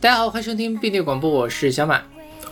[0.00, 2.00] 大家好，欢迎收听并列广播，我是小马，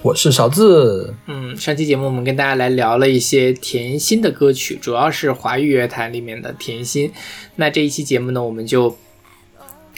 [0.02, 1.14] 我是勺子。
[1.26, 7.12] 嗯，上期节目我们跟大家来聊了一些甜心的歌曲，主要是华语乐坛里面的甜心。
[7.54, 8.98] 那这一期节目呢，我们就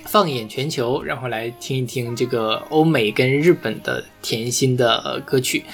[0.05, 5.65] 放眼全球，然后来听一听这个欧美跟日本的甜心的歌曲。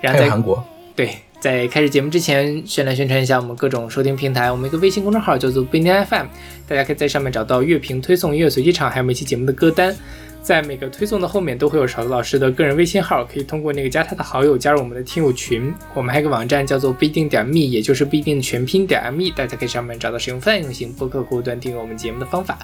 [0.00, 0.64] 然后在韩国。
[0.96, 4.50] 对，在开始节目之前，先来宣传一下我们各种收听平台。
[4.50, 6.26] 我们一个微信公众号叫做并列 FM，
[6.66, 9.94] 大家可以在上面找到乐评推送、音乐随机场，还有每期节目的歌单。
[10.42, 15.72] 在每个推送的后面都会有勺子老师的个人微信号，可以通过那个加他的好友加入我们的听友群。
[15.92, 22.58] 我们还有个网站叫做不一定点 me，也就是不一定全拼点 me，大家可以上面找到使用泛用型播客客户端订阅我们节目的方法。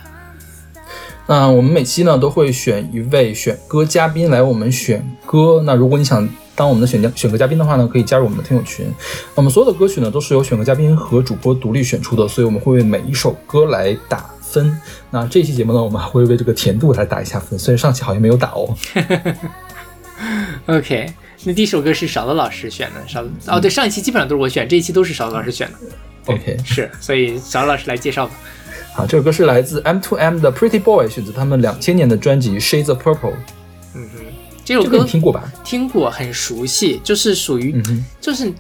[1.27, 5.63] 那我们每期呢都会选一位选歌嘉宾来我们选歌。
[5.65, 8.87] 那如果你想当我们的选选歌嘉宾的话呢，可以加入我们的听友群。
[9.35, 14.31] 我们所有的歌曲呢都是由选歌嘉宾和主播独立选出的，所以我们会为每一首歌来打。
[14.55, 18.77] 分，那这期节目呢，我们还会为这个甜度来打一下分，虽然上期好像没有打哦。
[20.67, 25.79] OK，那第一首歌是勺子老师选的，勺子哦，对，上一期基本上都是我选，这一期都是勺子老师选的。
[26.27, 28.33] OK，是，所以勺子老师来介绍吧。
[28.95, 33.35] 好，这首歌是来自 M2M 的 Pretty Boy，选择他们两千年的专辑 Shades of Purple。
[33.95, 34.25] 嗯哼，
[34.65, 35.53] 这首歌听过吧？
[35.65, 37.83] 听过，很熟悉，就是属于，
[38.21, 38.53] 就是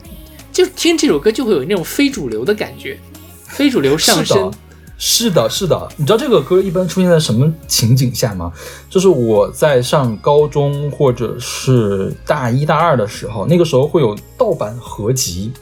[0.52, 2.98] 就听这首歌就会有那种非主流的感觉，
[3.46, 4.52] 非主流上升。
[4.96, 8.52] 是的，是的，你知道这个歌一般出现在什么情景下吗？
[8.88, 15.52] 就是我在上高中或者是大一大二的时候，那个时候会有盗版合集，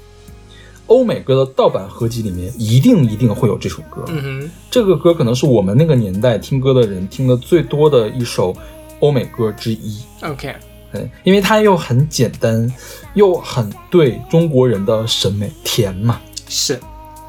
[0.86, 4.04] 欧美歌的盗版合集里面一定一定会有这首歌。
[4.08, 8.54] 嗯哼，这个歌可能是我们那个年代听歌的人听的最多的一首
[9.00, 10.02] 欧美歌之一。
[10.22, 10.54] OK，
[10.92, 12.70] 对，因为它又很简单，
[13.14, 16.78] 又很对中国人的审美，甜嘛，是，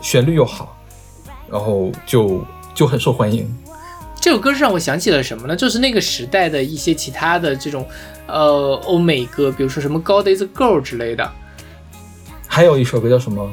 [0.01, 0.72] 旋律又好。
[1.53, 2.44] 然后就
[2.74, 3.47] 就很受欢迎。
[4.19, 5.56] 这首歌是让我想起了什么呢？
[5.56, 7.86] 就是那个时代的一些其他的这种
[8.25, 11.30] 呃欧美歌，比如说什么《God Is a Girl》之类的。
[12.47, 13.47] 还有一首歌叫什么？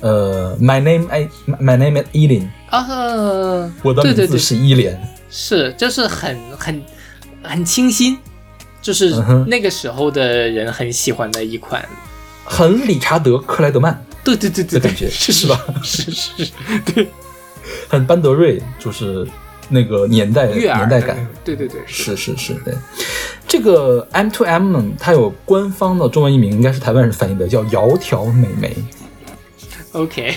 [0.00, 2.48] 呃，My Name I My Name Is Eileen。
[2.70, 4.98] 啊，我的名字是伊莲。
[5.28, 6.82] 是，就是很很
[7.42, 8.18] 很清新，
[8.80, 9.10] 就是
[9.46, 11.86] 那个时候的人很喜欢的一款，
[12.44, 14.02] 很理查德克莱德曼。
[14.24, 15.60] 对对对对，感觉是是吧？
[15.82, 16.32] 是是，
[16.94, 17.08] 对。
[17.88, 19.26] 很班德瑞，就是
[19.68, 22.74] 那个年代年代感，对对对，是是是，对。
[23.46, 28.74] 这个 M to M 呢，它有官方的中文译名，应该是台湾人翻译的，叫窈窕美眉。
[29.92, 30.34] OK，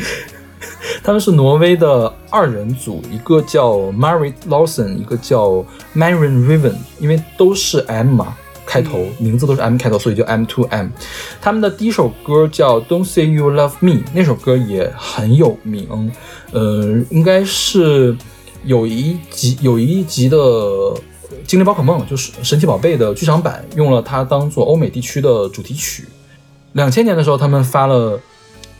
[1.01, 5.65] 他们是挪威的二人组，一个叫 Marit Lawson，一个叫
[5.95, 8.35] Marion Riven，因为都是 M 嘛。
[8.65, 10.89] 开头名字都是 M 开头，所以叫 M to M。
[11.41, 16.11] 他们的第一首歌叫 Don't Say You Love Me，那首歌也很有名。
[16.51, 18.15] 呃，应该是
[18.63, 20.37] 有一集有一集的
[21.45, 26.05] 《精灵宝可梦》，就是神奇宝贝的剧场版，用了它当做欧美地区的主题曲。
[26.73, 28.19] 两千年的时候，他们发了。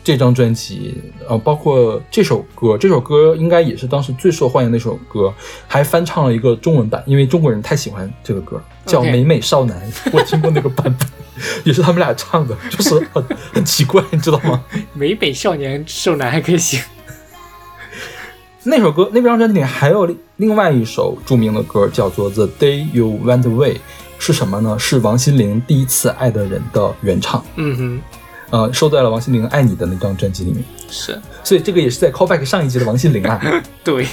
[0.06, 0.96] 这张专辑，
[1.28, 5.34] 呃，包括这首歌，这首歌应该也是当时最受欢迎的一首歌，
[5.66, 11.08] 还翻唱了一个中文版，因为中国人太喜欢这个歌，叫《美美少男》，我听过那个版本，
[11.66, 14.62] 也是他们俩唱的，就是很很奇怪，你知道吗？
[14.94, 16.80] 美美少年少男还可以行。
[18.62, 23.72] 那首歌，那张专辑里还有另外一首著名的歌，叫做《The Day You Went Away》，
[24.20, 24.78] 是什么呢？
[24.78, 27.44] 是王心凌《第一次爱的人》的原唱。
[27.56, 28.00] 嗯哼。
[28.50, 33.40] 呃，收在了王心凌《爱你》的那张专辑里面，是，所以这个也是在 callback 上一集的王心凌啊。
[33.82, 34.06] 对，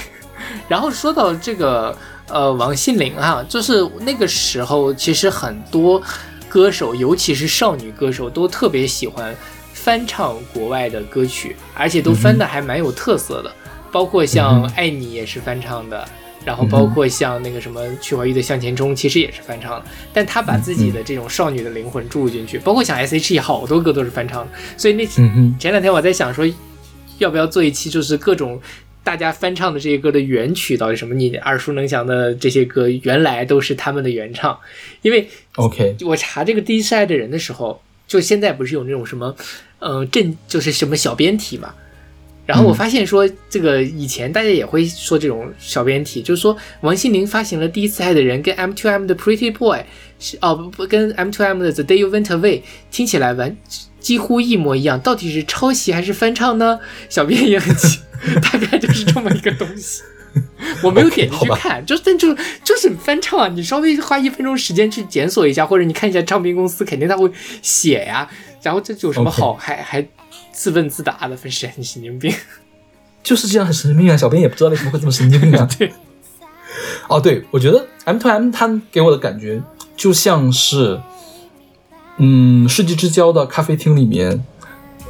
[0.68, 1.96] 然后说到这个
[2.28, 6.02] 呃王心凌哈，就是那个时候其实很多
[6.48, 9.34] 歌手，尤其是少女歌手，都特别喜欢
[9.72, 13.52] 翻唱国外的歌曲，而且都翻的还蛮有特色的，
[13.92, 16.08] 包括像《爱你》也是翻唱的。
[16.44, 22.58] 然后包括像那个什么曲怀玉的《向前冲》，其实也是翻唱的，但他把自己的这种少女的灵魂注入进去。
[22.58, 26.46] 包括像 S.H.E 好多歌都是翻唱的，所以那前两天我在想说，
[27.18, 28.60] 要不要做一期，就是各种
[29.02, 31.14] 大家翻唱的这些歌的原曲到底什么？
[31.14, 34.58] 你耳熟能详的这些歌，原来都是他们的原唱。
[35.02, 39.34] 因为 OK，我查这个第一次爱的人的时候，就现在不是有那种什么，
[39.78, 41.74] 呃，正就是什么小编题嘛。
[42.46, 49.78] 然后我发现说，这个以前大家也会说这种小编题，就是说王心凌发行了《第一次爱的人》跟 M to M 的《Pretty Boy》
[50.18, 52.40] 是哦不不跟 M to M 的《The Day You Went Away》
[52.90, 53.56] 听起来完
[53.98, 56.78] 几乎一模一样，到底是抄袭还是翻唱呢？
[57.08, 58.00] 小编也很奇，
[58.42, 60.02] 大概就是这么一个东西。
[60.82, 63.48] 我没有点进去看，就但就就是翻唱啊！
[63.48, 67.30] 你稍微花一分钟时间去检索一下，或者你看一下唱片公司，肯定他会
[67.62, 68.28] 写呀。
[68.60, 70.06] 然后这有什么好还还？
[70.54, 72.32] 自问自答的，分神神经病，
[73.24, 74.16] 就是这样很神经病啊！
[74.16, 75.68] 小编也不知道为什么会这么神经病啊。
[75.76, 75.92] 对，
[77.08, 79.60] 哦，对，我觉得 M to M 它给我的感觉
[79.96, 81.00] 就像是，
[82.18, 84.44] 嗯，世纪之交的咖啡厅里面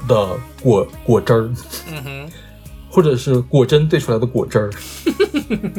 [0.08, 1.52] 的果果汁儿，
[1.88, 2.30] 嗯哼，
[2.90, 4.70] 或者是果真兑出来的果汁儿，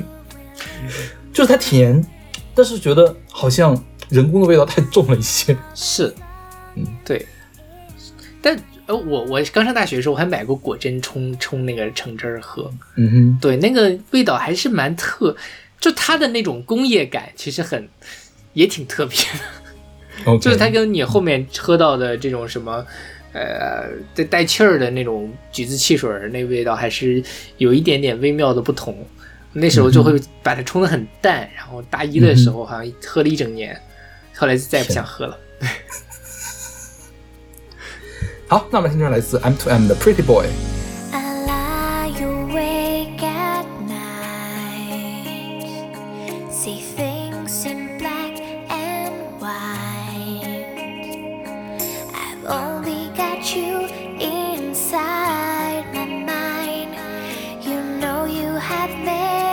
[1.34, 2.06] 就是它甜，
[2.54, 3.76] 但是觉得好像
[4.10, 5.58] 人工的味道太重了一些。
[5.74, 6.14] 是，
[6.76, 7.26] 嗯，对。
[8.42, 8.56] 但
[8.88, 15.36] 呃，我我刚上大学的时候，我还买过果珍冲冲那个橙汁儿喝，嗯哼，对，那个味道还是蛮特，
[15.80, 17.88] 就它的那种工业感其实很
[18.54, 19.18] 也挺特别
[20.26, 22.86] 的就是它跟你后面喝到的这种什么。
[23.38, 27.22] 呃，带带气儿的那种橘子汽水儿，那味道还是
[27.58, 29.06] 有一点点微妙的不同。
[29.52, 33.78] 那时候就会把它冲得很淡，然后大一的时候好像喝了一整年，
[34.38, 35.38] 后来就再也不想喝了。
[38.56, 40.46] 好，那我们听这首来自 M to M 的 Pretty Boy。
[41.12, 45.68] I lie awake at night,
[46.50, 49.12] see things in black and
[49.42, 50.72] white.
[52.14, 53.90] I've only got you
[54.22, 56.96] inside my mind.
[57.62, 59.45] You know you have made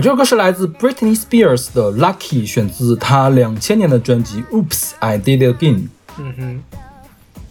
[0.00, 5.74] 啊，这首歌是来自 Britney Spears 的《Lucky》，选自她两千年的专辑《Oops I Did It Again》。
[6.18, 6.62] 嗯哼，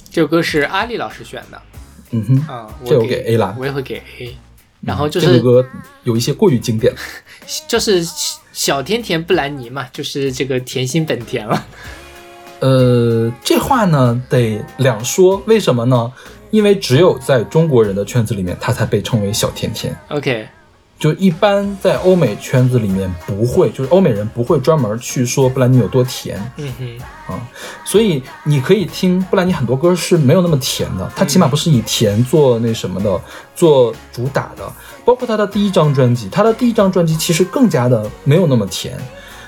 [0.09, 1.61] 这首歌是阿丽老师选的
[2.09, 4.35] 嗯哼，啊，这我我给 A 啦我也会给 A。
[4.81, 5.63] 然后就是这首歌
[6.03, 6.99] 有一些过于经典了。
[7.67, 8.03] 就是
[8.51, 11.67] 小甜甜布兰妮嘛，就是这个甜心本田了。
[12.61, 16.11] 呃，这话呢得两说，为什么呢？
[16.49, 19.95] 因为只有在中国人的圈子里面，她才被称为小甜甜。
[20.07, 20.47] OK，
[20.99, 26.37] 就一般在欧美圈子里面不会，就是欧美人不会专门去说布兰妮有多甜。
[26.57, 27.39] 嗯哼，啊，
[27.85, 33.21] 所以你可以听布兰妮很多歌是没有那么甜的，她起码不是以甜做那什么的，
[33.55, 34.71] 做主打的。
[35.05, 38.97] 包括她的第一张专辑，她的第一张专辑其实更加的没有那么甜，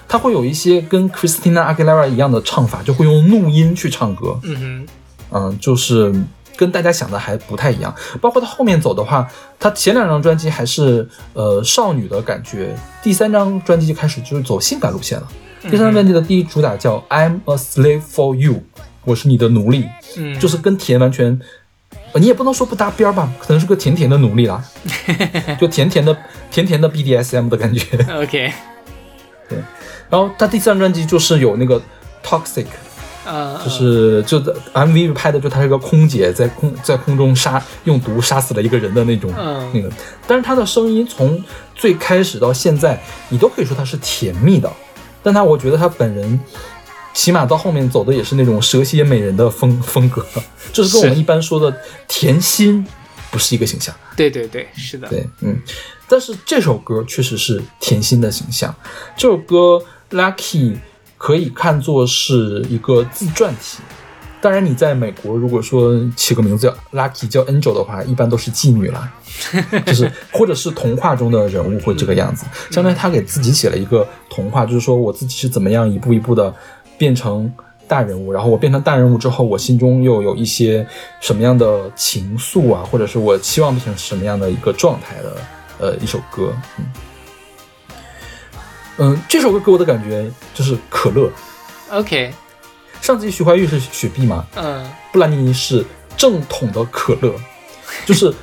[0.07, 4.87] 她会有一些跟 Christina Aguilera 一样的唱法，就会用怒音去唱歌，嗯哼，
[5.31, 6.13] 嗯，就是
[6.55, 7.93] 跟大家想的还不太一样。
[8.19, 9.27] 包括他后面走的话，
[9.59, 15.27] 他前两张专辑还是呃少女的感觉，第三张专辑就开始就是走性感路线了。
[15.63, 18.53] 第三张专辑的第一主打叫《I'm a Slave for You》，
[19.05, 21.39] 我是你的奴隶，嗯，就是跟甜完全，
[22.13, 24.63] 呃你也不能说不搭边儿吧，可能是个甜甜的奴隶啦，
[25.61, 26.17] 就甜甜的
[26.49, 27.85] 甜甜的 BDSM 的感觉。
[28.11, 28.51] OK，
[29.47, 29.59] 对
[30.09, 31.81] 然后他第三张专辑就是有那个
[32.23, 32.65] Toxic。
[33.25, 34.39] 呃，就是就
[34.73, 39.89] MV 拍的就她是个空姐在空在空中杀用毒杀死了一个人的那种、嗯那个，
[40.25, 41.43] 但是她的声音从
[41.75, 44.71] 最开始到现在，你都可以说她是甜蜜的，
[45.21, 46.39] 但她我觉得她本人
[47.13, 50.25] 起码到后面走的也是那种蛇蝎美人的风风格，
[50.73, 51.75] 就是跟我们一般说的
[52.07, 52.85] 甜心
[53.29, 53.93] 不是一个形象。
[54.15, 55.57] 对对对，是的，对，嗯，
[56.07, 58.73] 但是这首歌确实是甜心的形象。
[59.15, 59.81] 这首歌
[60.15, 60.73] 《Lucky》
[61.23, 63.77] 可以看作是一个自传体。
[64.41, 69.07] 当然，你在美国如果说起个名字叫 Lucky 叫 Angel 的话，一般都是妓女啦，
[69.85, 72.47] 就是或者是童话中的人物会这个样子。
[72.71, 76.51] 相当于他给自己写了一个童话，就是说我自己是怎么样一步一步的
[76.97, 77.53] 变成
[77.87, 80.83] 大人物，然后我变成大人物之后，我心中又有一些
[81.19, 85.37] 什么样的情愫啊，或者是我期望变成什么样的一个状态的
[85.77, 86.85] 呃一首歌，嗯。
[88.97, 91.31] 嗯，这首歌给我的感觉就是可乐。
[91.89, 92.33] OK，
[93.01, 94.89] 上次徐怀钰是雪碧嘛，嗯。
[95.11, 97.33] 布兰妮是正统的可乐，
[98.05, 98.33] 就是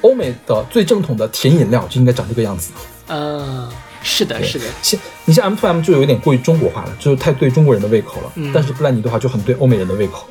[0.00, 2.72] 欧美的最正统的甜饮料就应该长这个样子。
[3.08, 3.70] 嗯，
[4.02, 8.32] 是的，是的，像你像 M to M 就有点过于中国化了，就是太对中国人的胃口了。
[8.36, 8.50] 嗯。
[8.54, 10.26] 但是布兰妮的话就很对欧美人的胃口。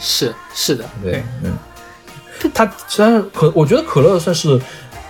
[0.00, 1.56] 是是的，对，嗯，
[2.54, 4.60] 它虽然可，我觉得可乐算是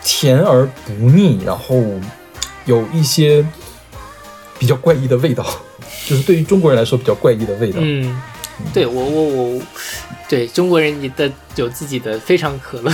[0.05, 1.83] 甜而不腻，然后
[2.65, 3.47] 有一些
[4.61, 5.43] 比较怪异的味道，
[6.07, 7.79] 就是对于中国人来说比较怪异的味道。
[7.81, 8.21] 嗯，
[8.75, 9.23] 对我我
[9.55, 9.63] 我，
[10.29, 12.93] 对中国人的有自己的非常可乐，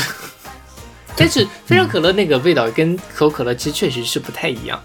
[1.17, 4.81] 但是非常可乐那个味道跟可口可乐其实确实是不太一样。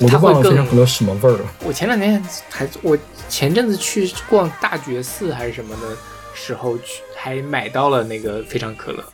[0.00, 1.44] 我都它会更忘了非常可乐什么味儿了。
[1.64, 2.20] 我前两天
[2.50, 2.98] 还我
[3.28, 5.96] 前阵子去逛大觉寺还是什么的
[6.34, 9.04] 时候去，还买到了那个非常可乐，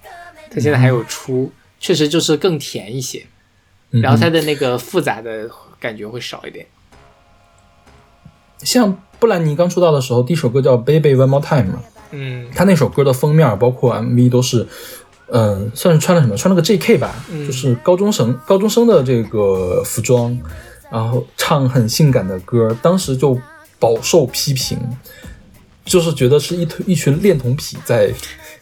[0.51, 3.25] 它现在还有出，确实就是更甜一些，
[3.93, 6.67] 嗯然后它的那个复杂的感觉会少一点。
[8.65, 11.79] 像布兰妮刚出道的时候，第一首歌叫《Baby One More Time》嘛，
[12.11, 12.47] 嗯。
[12.55, 14.67] 她那首歌的封面包括 MV 都是，
[15.29, 16.37] 呃，算是穿了什么？
[16.37, 20.37] 穿了个 JK 吧，嗯就是高中生高中生的这个服装，
[20.91, 23.39] 然后唱很性感的歌，当时就
[23.79, 24.79] 饱受批评，
[25.85, 28.13] 就是觉得是一推一群恋童癖在，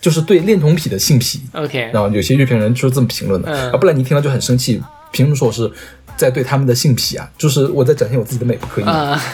[0.00, 3.71] 就是对恋童癖的性癖，，OK，然后有些乐评人就是这么评论的，嗯。
[3.73, 4.82] 啊，布兰妮听了就很生气，
[5.12, 5.71] 凭什么说我是
[6.16, 7.28] 在对他们的性癖啊？
[7.37, 8.85] 就是我在展现我自己的美，不可以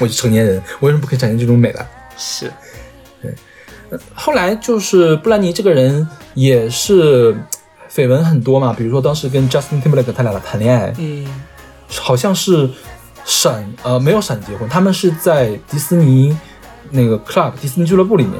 [0.00, 1.80] 我是成年人，我为什么不可以展现这种美呢？
[2.16, 2.52] 是，
[3.22, 3.34] 对
[4.14, 7.34] 后来就是布兰妮这个人也是
[7.90, 11.26] 绯闻很多嘛，比如说当时跟 Justin Timberlake 他俩谈恋爱，嗯
[11.90, 12.68] 好像是
[13.24, 16.36] 闪呃没有闪结婚，他们是在迪士尼
[16.90, 18.34] 那个 club 迪士尼俱乐部里面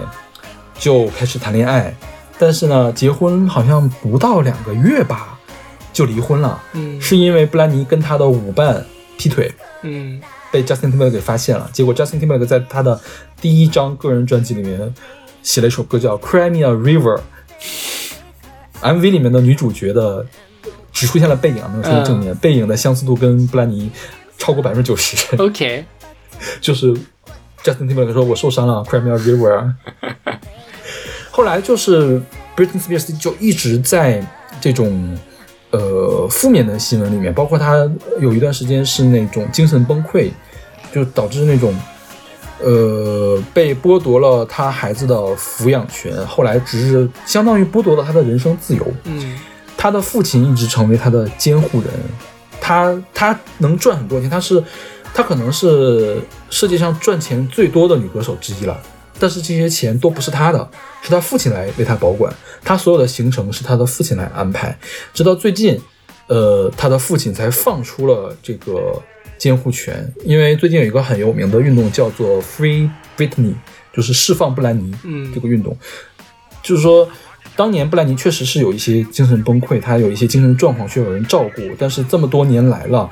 [0.79, 1.95] 就开始谈恋爱，
[2.39, 5.38] 但是呢结婚好像不到两个月吧
[5.93, 7.01] 就离婚了，嗯。
[7.01, 8.85] 是因为布兰妮跟他的舞伴
[9.17, 9.53] 劈腿。
[9.83, 10.21] 嗯。
[10.51, 12.99] 被 Justin Timberlake 给发现了，结果 Justin Timberlake 在他的
[13.41, 14.95] 第一张个人专辑里面
[15.43, 17.21] 写了一首歌叫《Cry Me a River》
[18.81, 20.25] ，MV 里面的女主角的
[20.91, 23.91] 只出现了背影，没有出现正面，背影的相似度跟布兰妮
[24.39, 25.85] 超过百分之九十，，OK，
[26.63, 26.95] 就是
[27.63, 29.73] Justin Timberlake 说我受伤了，Cry Me a River。
[31.31, 32.23] 后来就是
[32.57, 34.27] Britney Spears 就一直在
[34.63, 35.17] 这种
[35.71, 40.31] 呃负面的新闻里面，包括他有一段时间是那种精神崩溃，
[40.93, 41.75] 就导致那种
[42.61, 48.87] 呃，被剥夺了他孩子的抚养权，后来只是相当于剥夺了他的人生自由。
[49.05, 49.39] 嗯
[49.77, 51.91] 他的父亲一直成为他的监护人，
[52.61, 54.61] 他他能赚很多钱，他是
[55.15, 56.21] 他可能是
[56.51, 58.77] 世界上赚钱最多的女歌手之一了。
[59.19, 60.71] 但是这些钱都不是他的，
[61.03, 62.33] 是他父亲来为他保管，
[62.65, 64.79] 他所有的行程是他的父亲来安排。
[65.13, 65.81] 直到最近，
[66.27, 69.03] 呃，他的父亲才放出了这个
[69.37, 73.55] 监护权，因为最近有一个很有名的运动叫做 Free Britney，
[73.93, 75.77] 就是释放布兰妮嗯这个运动，
[76.63, 77.09] 就是说。
[77.57, 83.11] 当年布兰妮确实是有一些精神崩溃，她有一些精神状况需要有人照顾，但是这么多年来了，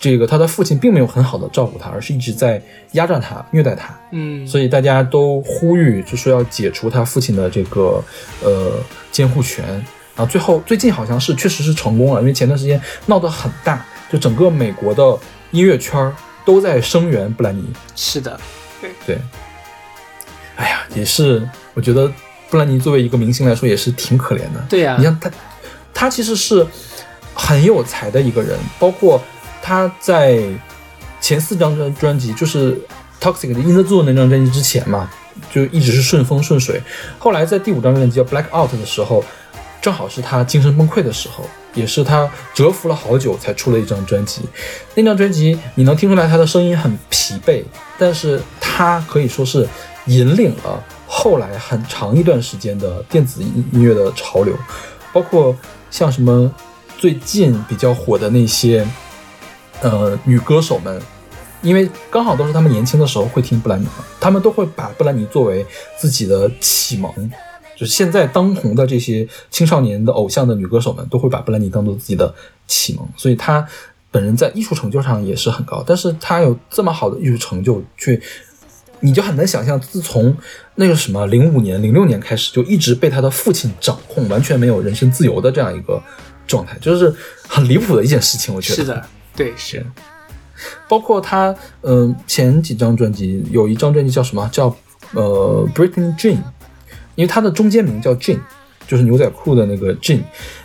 [0.00, 2.62] 这个他的父亲并没有很好的照顾他，而是一直在
[2.92, 3.92] 压榨他、虐待他。
[4.12, 8.02] 嗯，所以大家都呼吁，就说要解除他父亲的这个
[8.42, 8.72] 呃
[9.10, 9.64] 监护权。
[10.14, 15.18] 然后最后最近好像是确实是成功了，因为前段时间闹得很大，就整个美国的
[15.52, 16.12] 音乐圈
[16.44, 17.64] 都在声援布兰妮。
[17.94, 18.38] 是的，
[19.06, 19.18] 对，
[20.56, 22.12] 哎呀，也是，我觉得
[22.50, 24.64] 布兰妮作为一个明星来说也是挺可怜的。
[24.68, 25.30] 对呀、你像他，
[25.94, 26.66] 他其实是
[27.32, 29.22] 很有才的一个人，包括
[29.68, 30.42] 他在
[31.20, 32.72] 前四张专专辑，就是
[33.20, 35.10] 《Toxic》的《In the Zone》那张专辑之前嘛，
[35.52, 36.80] 就一直是顺风顺水。
[37.18, 39.22] 后来在第五张专辑叫《Black Out》的时候，
[39.82, 41.44] 正好是他精神崩溃的时候，
[41.74, 44.40] 也是他蛰伏了好久才出了一张专辑。
[44.94, 47.62] 那张专辑你能听出来他的声音很疲惫，
[47.98, 49.68] 但是他可以说是
[50.06, 54.56] 引领了后来很长一段时间的电子音音乐的潮流，
[55.12, 55.54] 包括
[55.90, 56.50] 像什么
[56.96, 58.86] 最近比较火的那些
[59.82, 61.00] 呃女歌手们，
[61.62, 65.64] 因为刚好都是他们年轻的时候会听布兰妮嘛，他们都会把布兰妮作为
[65.98, 67.12] 自己的启蒙。
[67.76, 72.34] 就是现在当红的这些青少年的偶像的女歌手们，都会把布兰妮当做自己的
[72.66, 73.64] 启蒙，所以她
[74.10, 75.84] 本人在艺术成就上也是很高。
[75.86, 78.20] 但是她有这么好的艺术成就，却
[78.98, 80.36] 你就很难想象，自从
[80.74, 86.02] 那个什么零五年、零六年开始，就一直被他的父亲掌控，完全没有人身自由的这样一个
[86.48, 87.14] 状态，就是
[87.46, 88.52] 很离谱的一件事情。
[88.52, 89.06] 我觉得是的，
[89.38, 89.86] 对，是，
[90.88, 94.48] 包括他，嗯、前几张专辑有一张专辑叫什么？
[94.52, 94.74] 叫
[95.14, 96.38] 呃 Britney Jean，
[97.14, 98.40] 因为他的中间名叫 Jean，
[98.88, 100.20] 就是牛仔裤的那个 Jean。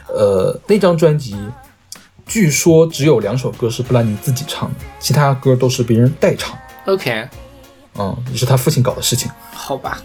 [0.08, 1.36] 呃，那张专辑
[2.26, 6.58] 据说只有两首歌是布兰妮自己唱的，其他歌都是别人代唱。
[6.88, 7.30] OK，
[8.00, 10.02] 嗯，也是他父亲搞的事情，好吧，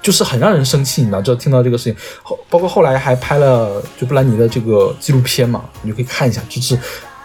[0.00, 1.20] 就是很让人生气，你知道？
[1.20, 6.78] 就听到这个事情，后包括后来还拍了就布兰妮的这个纪录片嘛，你就可以看一下，就是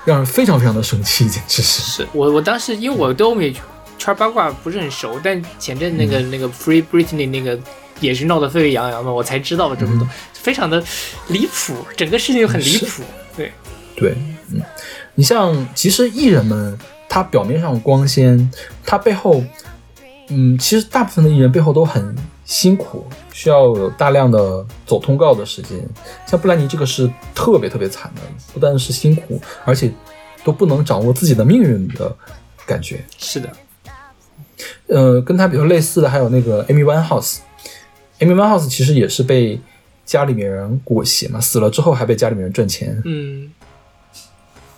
[0.05, 1.81] 让人非常非常的生气，简直是。
[1.81, 2.07] 是。
[2.13, 3.53] 我我当时因为我对欧美
[3.97, 7.59] 圈八卦不是很熟，但前阵那个、那个 Free Britney 那个
[7.99, 10.83] 也是闹得沸沸扬扬的，我才知道了这么多，非常的
[11.29, 13.03] 离谱，整个事情就很离谱。
[13.35, 13.51] 对，
[13.95, 14.15] 对，
[14.51, 14.61] 嗯，
[15.15, 16.77] 你像其实艺人们，
[17.09, 18.51] 他表面上光鲜，
[18.85, 19.43] 他背后，
[20.29, 25.79] 嗯，其实大部分的艺人背后都很辛苦，需要有大量的走通告的时间。
[26.25, 28.21] 像布兰妮这个是特别特别惨的，
[28.53, 29.91] 不但是辛苦，而且
[30.43, 32.15] 都不能掌握自己的命运的
[32.65, 33.03] 感觉。
[33.17, 33.51] 是的，
[34.87, 37.39] 呃，跟他比较类似的还有那个 Amy Winehouse。
[38.19, 39.59] Amy Winehouse 其实也是被
[40.05, 43.01] 家里面人裹挟嘛，死了之后还被家里面人赚钱。
[43.05, 43.51] 嗯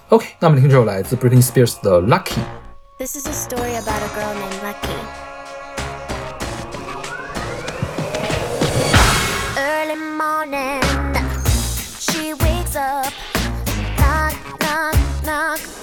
[0.10, 2.40] OK，那么听这首来自 Britney Spears 的 Lucky。
[2.98, 5.17] This is a story about a girl named Lucky.
[10.50, 10.82] Morning,
[12.00, 13.12] she wakes up,
[13.98, 15.77] knock, knock, knock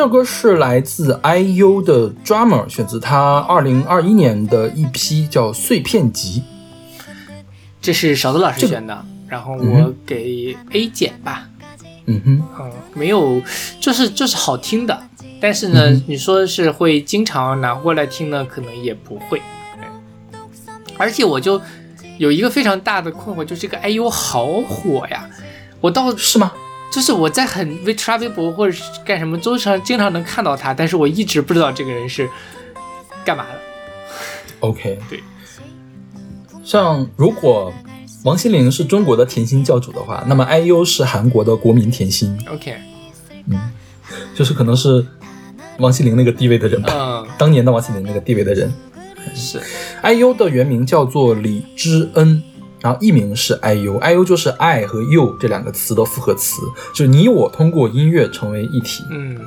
[0.00, 6.42] 这首歌是来自 IU 的 Drummer，选自他二零二一年的一批叫《碎片集》。
[7.82, 11.46] 这是勺子老师选的，然后嗯我给 A 减吧。
[12.06, 13.42] 嗯哼，嗯，没有，
[13.78, 15.02] 就是就是好听的，
[15.38, 19.42] 但是呢，嗯你说是会经常拿过来听呢，可能也不会。
[20.96, 21.60] 而且我就
[22.16, 25.28] 有一个非常大的困惑，就是这个 IU 好火呀！
[25.82, 26.50] 我到是吗？
[26.90, 32.28] 就是我在很微刷微博或者是干什么，都常经常能看到他，但是我一直不知道这个人是
[33.24, 33.60] 干嘛的。
[34.60, 35.22] OK，对。
[36.64, 37.72] 像如果
[38.24, 42.76] 王心凌是中国的甜心教主的话，那么 IU 是韩国的国民甜心，OK，
[43.46, 43.58] 嗯。
[44.34, 45.06] 就是可能是
[45.78, 48.72] 王心凌那个地位的人吧，嗯，当年的王心凌那个地位的人。
[49.34, 49.60] 是。
[50.02, 52.42] IU 的原名叫做李知恩，
[52.80, 56.62] 然后艺名是 IU，IU 就是爱和 you 这两个词的复合词，
[56.92, 59.04] 就是你我通过音乐成为一体。
[59.10, 59.38] 嗯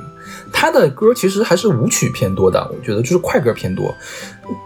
[0.52, 3.94] 他的歌其实还是舞曲偏多的，我觉得就是快歌偏多。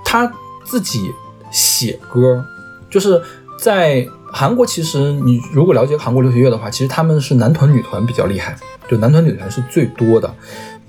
[0.05, 0.31] 他
[0.65, 1.11] 自己
[1.51, 2.45] 写歌，
[2.89, 3.21] 就是
[3.59, 8.57] 在韩国，其实你如果了解韩国流行乐的话，其实他们是男团女团比较厉害，
[8.89, 10.33] 就男团女团是最多的。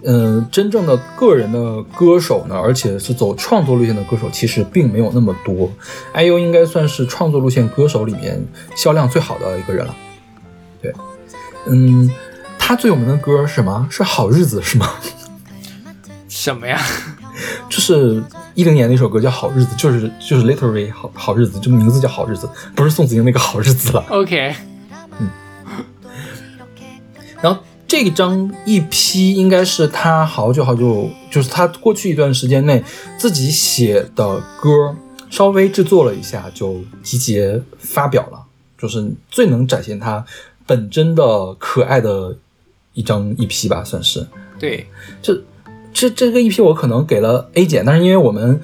[0.03, 5.69] 嗯，真正的个人的歌手呢，而且是走创作路线的歌手，其实并没有那么多。
[6.13, 8.41] IU 应该算是创作路线歌手里面
[8.75, 9.95] 销量最好的一个人了。
[10.81, 10.93] 对，
[11.67, 12.09] 嗯，
[12.57, 13.87] 他最有名的歌是什么？
[13.91, 14.89] 是好日子是吗？
[16.29, 16.79] 什么呀？
[17.69, 18.21] 就是
[18.53, 24.03] 一零年的一首歌叫《好日子》，就是就是 literally 好好日子，这个名字叫好日子，不是宋祖英那个好日子了。
[24.09, 24.55] OK，
[25.19, 25.29] 嗯
[27.41, 32.83] 然后这张 EP 应该是他好久好久，就是他过去一段时间内
[33.17, 34.95] 自己写的歌，
[35.31, 38.43] 稍微制作了一下就集结发表了，
[38.77, 40.23] 就是最能展现他
[40.67, 42.37] 本真的可爱的
[42.93, 44.27] 一张 EP 吧，算是。
[44.59, 44.87] 对，
[45.23, 45.41] 这
[45.91, 48.61] 这这个 EP 我可能给了 A 减，但是因为我们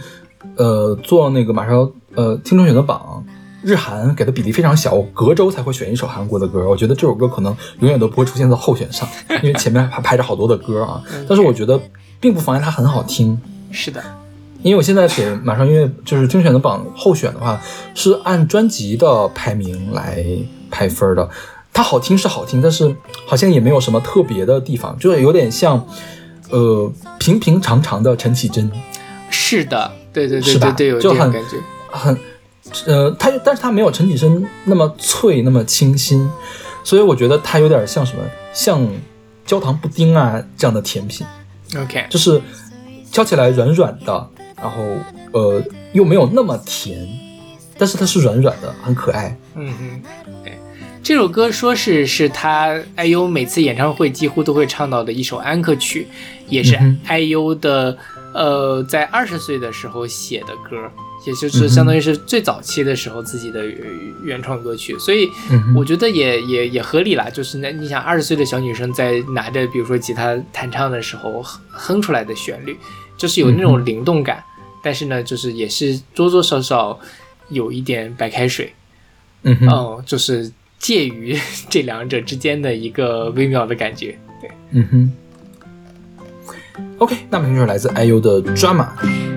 [0.55, 3.25] 呃做那个马上呃听众选择榜，
[3.65, 9.09] 日韩给的比例非常小，我隔周才会选一首韩国的歌，我觉得这首歌可能永远都不会出现在候选上，
[9.41, 11.81] 因为前面还排着好多的歌啊，但是我觉得
[12.19, 13.35] 并不妨碍它很好听。
[13.71, 13.99] 是的，
[14.61, 17.59] 因为我现在给马上音乐就是精选的榜候选的话，
[17.95, 20.23] 是按专辑的排名来
[20.69, 21.27] 排分的。
[21.73, 25.85] 它好听是好听，但是好像也没有什么特别的地方，就是有点像，
[26.51, 28.71] 呃，平平常常的陈绮贞，
[29.29, 31.57] 是的，对对对对对，有这种感觉。
[31.91, 32.17] 很，
[32.85, 36.29] 呃，它但是它没有陈绮贞那么脆，那么清新，
[36.83, 38.85] 所以我觉得它有点像什么，像
[39.45, 41.25] 焦糖布丁啊这样的甜品。
[41.77, 42.41] OK，就是
[43.11, 44.83] 敲起来软软的，然后
[45.31, 45.61] 呃
[45.93, 47.07] 又没有那么甜，
[47.77, 49.37] 但是它是软软的，很可爱。
[49.55, 50.01] 嗯嗯，
[50.43, 50.57] 对，
[51.01, 56.07] 这首歌说是是他 IU 每次演唱会几乎都会唱到的一首安可曲，
[56.47, 57.97] 也是嗯 IU 的
[58.33, 60.89] 呃在二十岁的时候写的歌，
[61.25, 63.87] 也就是相当于是最早期的时候自己的原
[64.23, 65.29] 原创歌曲，所以
[65.75, 67.29] 我觉得也也也合理啦。
[67.29, 72.77] 就是那你想二十岁的小女生在拿着比如说吉他弹唱的时候哼哼出来的旋律，
[73.17, 74.43] 就是有那嗯种灵动感，
[74.83, 76.99] 但是呢，就是也是多多少少
[77.49, 78.71] 有一点白开水。
[79.43, 81.37] 嗯哼，嗯，就是介于
[81.69, 84.17] 这两者之间的一个微妙的感觉。
[84.41, 85.11] 对，嗯哼。
[86.97, 89.34] OK，那么就是来自 IU 的 Drama。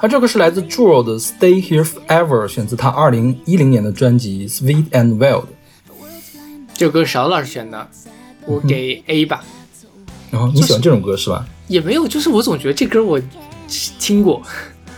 [0.00, 5.42] 它这个是来自 Jewel 的《Stay Here Forever》，选自他二零一零年的专辑《Sweet and Wild》。
[6.72, 7.88] 这首歌是邵老师选的，
[8.46, 9.42] 我给 A 吧。
[10.30, 11.44] 然后你喜欢这种歌是吧？
[11.66, 13.20] 也没有，就是我总觉得这歌我
[13.98, 14.40] 听过，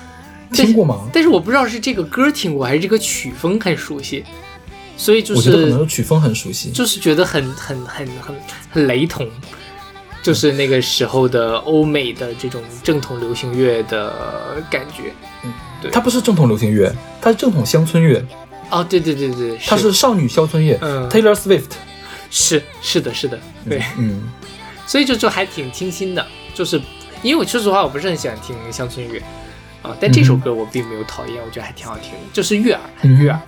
[0.52, 1.08] 听过吗？
[1.14, 4.22] 但是我不知道是这个歌听过还是这个曲风很熟悉，
[4.98, 6.70] 所以就是我觉得可能曲风很熟悉。
[6.72, 8.36] 就是觉得很很很很
[8.70, 9.26] 很雷同，
[10.22, 15.12] 就是那个时候的欧美的这种正统流行乐的感觉。
[15.44, 15.52] 嗯。
[15.80, 15.90] 对。
[15.90, 18.24] 它不是正统流行乐，它是正统乡村乐，
[18.70, 20.78] 哦，对对对对，它是少女乡村乐。
[20.82, 21.08] 嗯。
[21.08, 21.70] Taylor Swift，
[22.30, 24.22] 是是的是的，对，嗯，
[24.86, 26.80] 所以就就还挺清新的，就是
[27.22, 29.22] 因为我说实话我不是很喜欢听乡村乐。
[29.82, 33.40] 啊，但这首歌我并没有讨厌，我觉得还挺好听的，就是悦耳，很悦耳。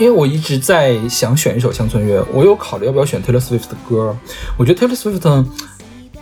[0.00, 4.16] 因为我一直在想选一首乡村乐，我有考虑要不要选 Taylor Swift 的歌。
[4.56, 5.46] 我觉得 Taylor Swift 呢，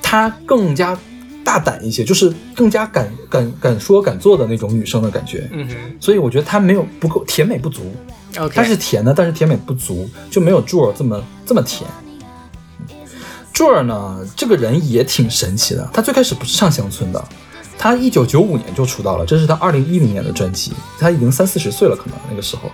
[0.03, 0.99] 她更加
[1.45, 5.49] 大胆一些，就是更加敢敢敢说敢做的那种女生的感觉。
[5.53, 7.95] 嗯哼所以我觉得她没有不够甜美不足
[8.37, 11.89] ，，OK，它是甜的，但是甜美不足，就没有 Jewel 这么这么甜。
[13.55, 17.25] Jewel 呢，这个人也挺神奇的，他最开始不是唱乡村的，
[17.79, 22.71] 他一九九五年就出道了，这是他二零一零年的专辑，他已经三四十岁了，可能那个时候，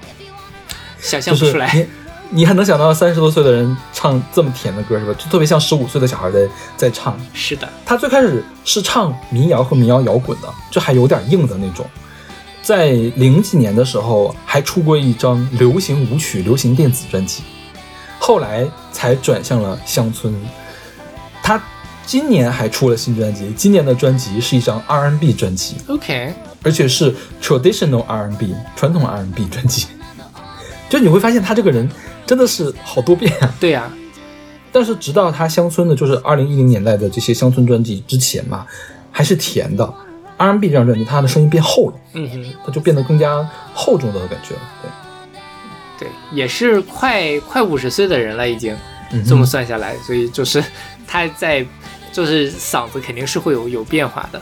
[1.05, 1.73] 想象不出来。
[1.75, 1.87] 你
[2.31, 5.15] 你还能想到三十多岁的人唱这么甜的歌是吧？
[5.17, 7.17] 就特别像十五岁的小孩在在唱。
[7.33, 11.87] 是的，他最开始是唱民谣和民谣摇滚的，就还有点硬的那种。
[12.63, 12.87] 在
[13.17, 17.43] 零几年的时候，还出过一张流行舞曲、流行电子专辑，
[18.19, 20.35] 后来才转向了乡村。
[21.43, 21.63] 他
[22.07, 29.87] 今年还出了新专辑，今年的专辑是一张 R&B 专辑，OK，而且是 traditional R&B 传统 R&B 专辑。
[30.95, 31.91] 就你会发现他这个人
[32.25, 33.53] 真的是好多变啊！
[33.59, 33.91] 对呀、
[34.71, 38.65] 但是直到他乡村的，就是二零一零年代的这些乡村专辑之前嘛，
[39.11, 39.93] 还是甜的。
[40.37, 44.61] R&B 这张专辑，他的声音变厚了，嗯哼，他就变得更加厚重的感觉了。
[45.99, 48.77] 对，对，也是快快五十岁的人了，已经
[49.11, 50.63] 嗯这么算下来，所以就是
[51.09, 51.67] 他在
[52.13, 54.41] 就是嗓子肯定是会有有变化的。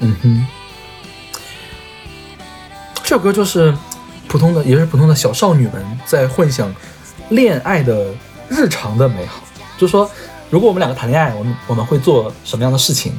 [0.00, 0.46] 嗯哼，
[3.02, 3.74] 这首歌就是
[4.34, 6.74] 普通的，也是普通的小少女们在幻想
[7.28, 8.12] 恋爱的
[8.48, 9.40] 日常的美好。
[9.78, 10.10] 就说，
[10.50, 13.12] 如果我们两个谈恋爱，我们我们会做什么样的事情？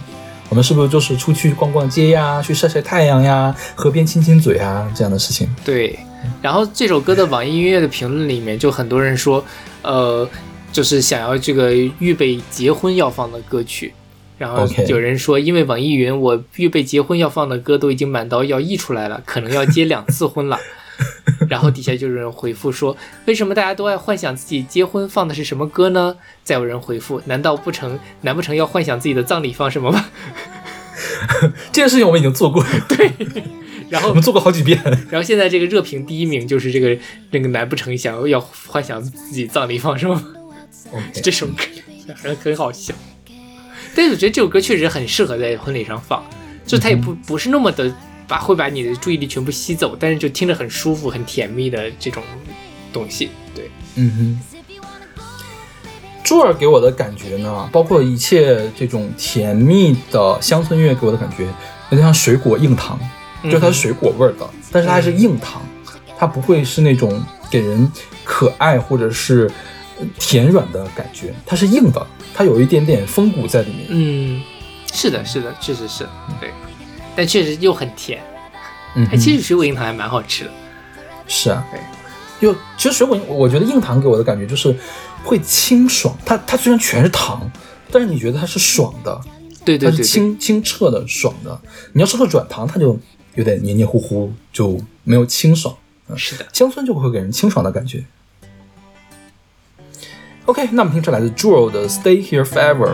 [0.50, 5.48] 我们是不是就是出去逛逛街呀，去晒晒太阳呀，河边亲亲嘴啊这样的事情？
[5.64, 5.98] 对，
[6.42, 9.42] 然后这首歌的网易音乐的评论里面，就很多人说，
[9.84, 10.28] 呃，
[10.74, 13.94] 就是想要这个预备结婚要放的歌曲。
[14.38, 20.60] 然后有人说，因为网易云我预备结婚要放的歌都已经满到要溢出来了，可能要结两次婚了。
[21.50, 26.16] 然后底下就有人回复说，为什么大家都爱幻想自己结婚放的是什么歌呢？
[26.44, 28.00] 再有人回复，难道不成？
[28.22, 30.06] 难不成要幻想自己的葬礼放什么吗？
[31.72, 33.12] 这件事情我们已经做过，对，
[33.90, 34.80] 然后我们做过好几遍。
[35.10, 36.98] 然后现在这个热评第一名就是这个
[37.32, 40.22] 那个难不成想要幻想自己葬礼放什么
[41.22, 41.64] 这首歌
[42.16, 42.94] 很很好笑，
[43.96, 46.24] 但是我觉得这首歌确实很适合在婚礼上放，
[46.66, 47.94] 就它也不不是那么的
[48.28, 52.24] 把会把你的注意力全部吸走，但是就听着很舒服、很甜蜜的这种
[52.92, 53.30] 东西。
[53.54, 54.62] 对，嗯哼，
[56.24, 61.46] 朱尔给我的感觉呢，包括一切这种甜蜜的乡村乐给我的感觉，
[61.92, 63.00] 有点像水果硬糖，
[63.44, 65.62] 就它是水果味儿的，但是它还是硬糖，
[66.18, 67.92] 它不会是那种给人
[68.24, 69.50] 可爱或者是
[70.00, 73.86] 呃甜软的感觉，它是硬的，它有一点点风骨在里面。
[73.90, 74.42] 嗯，
[74.92, 76.08] 是的，是的，确实是
[76.42, 76.50] 对，
[77.16, 78.22] 但确实又很甜。
[78.96, 80.52] 嗯其实水果硬糖还蛮好吃的。
[81.28, 81.80] 是啊对，
[82.48, 84.76] 又其实水果，我觉得硬糖给我的感觉就是
[85.24, 87.52] 会清爽，它它虽然全是糖，
[87.92, 91.60] 但是你觉得它是爽的，它是对对它是，清清澈的、爽的。
[91.94, 92.98] 你要吃个软糖，它就
[93.34, 95.76] 有点黏黏糊糊，就没有清爽。
[96.08, 96.46] 嗯是的。
[96.54, 98.04] 乡村就会给人清爽的感觉。
[100.46, 102.94] OK，那我们听这来自 Jewel 的《Stay Here Forever》。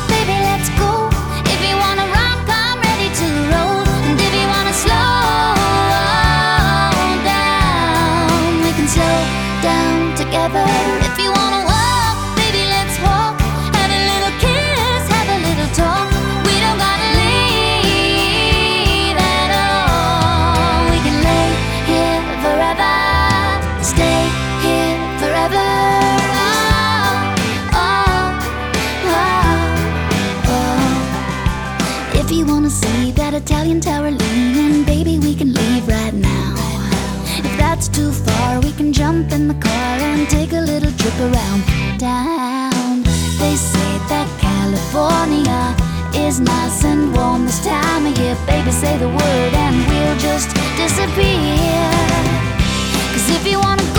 [48.47, 51.91] Baby, say the word and we'll just disappear.
[53.13, 53.90] Cause if you wanna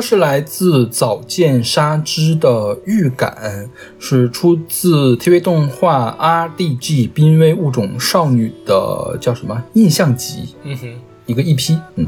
[0.00, 10.94] 个是来自早见沙织的预感，是出自 TV 动画 RDG 濒危物种少女的叫什么印象集，嗯哼。
[11.26, 12.06] 一个 EP，嗯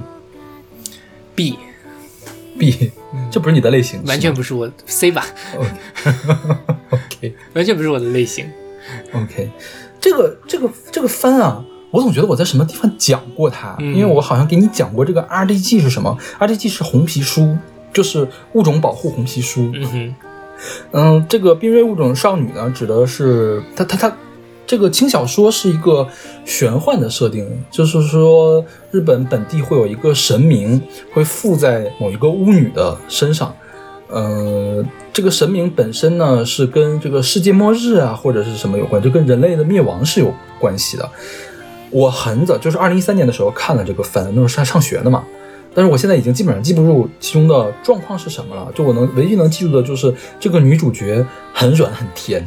[1.34, 2.90] ，B，B，
[3.30, 5.24] 这不是你的类型，完全不是我 C 吧，
[6.90, 7.34] OK。
[7.54, 8.46] 完全不是我的类型。
[9.12, 9.50] OK，
[10.00, 13.94] 这个这个这个番啊，我总觉得我在什么地方讲过它，嗯。
[13.94, 17.56] 因为我好像给你讲过这个 RDG 是什么，RDG 是红皮书，
[17.92, 20.14] 就是物种保护红皮书，嗯哼，
[20.92, 24.16] 嗯，这个濒危物种少女呢，指的是它它它，
[24.66, 26.08] 这个轻小说是一个
[26.44, 30.80] 玄幻的设定，就是说日本本地会有一个神明
[31.12, 33.54] 会附在某一个巫女的身上，
[34.08, 34.82] 呃，
[35.12, 41.06] 这个神明本身呢是跟这个世界末日啊或者是什么有关，就跟人类的灭亡是有关系的。
[41.90, 45.22] 我很早就是二零一三年的时候看了这个番，那时候是还上学呢嘛。
[45.74, 52.44] 但是我现在已经基本上记不住其中的状况是什么了，就我能唯一能记住的就是这个女主角很软很甜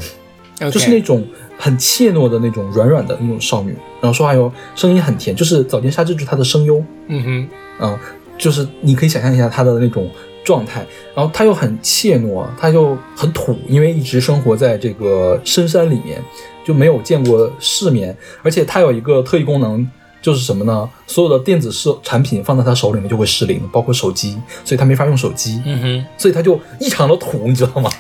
[0.71, 1.25] 就是那种
[1.57, 7.49] 很怯懦的那种软软的那种少女，然后说话又声音很甜，就是早见沙织就是她的声优，嗯哼，
[7.81, 7.99] 嗯，
[8.37, 10.09] 就是你可以想象一下她的那种
[10.43, 16.23] 状态，然后她又很怯懦，她又很土，因为一直生活在这个深山里面，
[16.63, 19.89] 就没有见过世面，而且她有一个特异功能。
[20.25, 20.89] 就是什么呢？
[21.05, 25.61] 所有的电子设产品放在他手里面就会失灵，包括手机，所以他没法用手机。
[25.63, 27.91] 嗯哼，所以他就异常的土，你知道吗？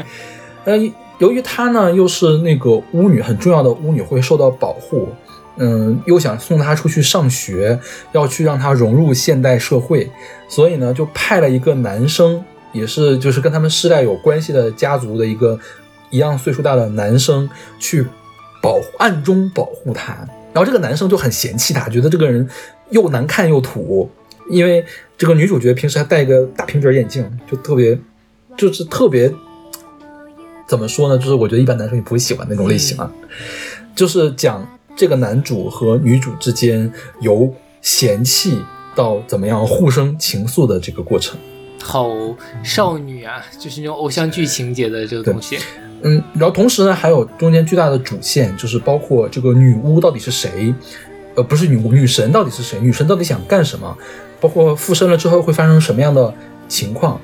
[0.64, 0.74] 呃，
[1.18, 5.06] 由于她呢又是那个巫女，很重要的巫女，会受到保护。
[5.58, 7.78] 嗯，又想送她出去上学，
[8.12, 10.10] 要去让她融入现代社会，
[10.48, 15.60] 所以呢，就派了一个男生，也是就是跟他们世代有关系的家族的一个
[16.08, 17.46] 一样岁数大的男生
[17.78, 18.06] 去
[18.62, 20.26] 保护暗中保护她。
[20.56, 22.48] 然后这个男生就很嫌弃她，觉得这个人
[22.88, 24.10] 又难看又土，
[24.48, 24.82] 因为
[25.18, 27.98] 这个女主角平时还戴个大平底眼镜，就特别，
[28.56, 29.30] 就是特别，
[30.66, 31.18] 怎么说呢？
[31.18, 33.12] 就是我觉得一般男生也不会喜欢那种类型啊。
[33.94, 36.90] 就是讲这个男主和女主之间
[37.20, 38.58] 由嫌弃
[38.94, 41.38] 到怎么样互生情愫的这个过程。
[41.82, 42.08] 好
[42.64, 45.58] 少女啊，就是那种偶像剧情节的这个东西。
[46.02, 50.74] 嗯，然后同时呢，还有中间巨大的主线，就是包括这个女巫到底是谁，
[51.34, 52.78] 呃，不是女巫，女神到底是谁？
[52.80, 53.96] 女神到底想干什么？
[54.40, 56.32] 包括附身了之后会发生什么样的
[56.68, 57.20] 情况？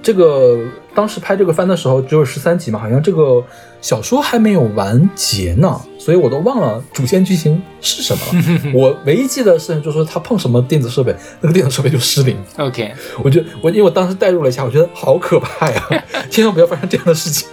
[0.00, 0.56] 这个
[0.94, 3.42] 当时拍这个番的时候只有十三集嘛，好像这个
[3.80, 8.72] 小说还没有完结呢，所以我都忘了主线剧情是什么了。
[8.72, 12.36] 我唯一记得的事情就是说他碰什么电子设备，那个电子设备就失灵。
[12.58, 12.92] OK，
[13.24, 17.48] 我觉得我因为我当时代入了一下，我觉得好可怕呀， 千万不要发生这样的事情。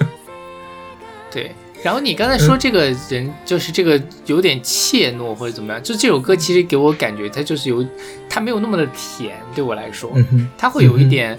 [1.35, 1.51] 对。
[1.83, 7.85] 然后你刚才说这个人就是这个有点怯懦或者怎么样，就这首歌其实给我感觉它就是有，
[8.27, 10.11] 它没有那么的甜，对我来说，
[10.57, 11.37] 它会有一点，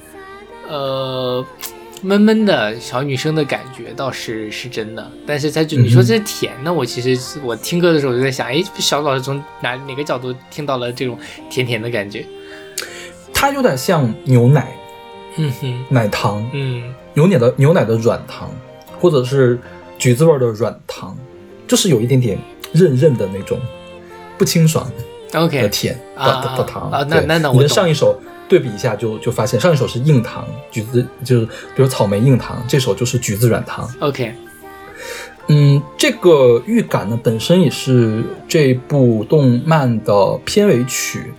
[0.68, 1.44] 呃，
[2.02, 5.10] 闷闷的小女生的感觉，倒是是真的。
[5.26, 11.18] 但是它就你说这是甜呢，我其实我听歌的时候就在想，哎，小老师从哪哪个角度听到了这种
[11.50, 12.24] 甜甜的感觉？
[13.34, 14.72] 它有点像牛奶、
[15.36, 18.50] 嗯哼，奶糖、嗯牛奶的牛奶的软糖，
[19.00, 19.58] 或者是
[19.98, 21.16] 橘子味儿的软糖，
[21.66, 22.38] 就是有一点点
[22.72, 23.58] 韧韧的那种，
[24.38, 27.68] 不清爽的，OK，甜啊的的糖啊那那那我懂。
[27.68, 28.18] 上一首
[28.48, 33.88] 对比一下就就发现，上一首是硬糖，橘子就是比如草莓硬糖，这首就是橘子软糖。
[34.00, 34.32] OK，
[35.48, 41.32] 嗯，这个预感呢本身也是这部动漫的片尾曲，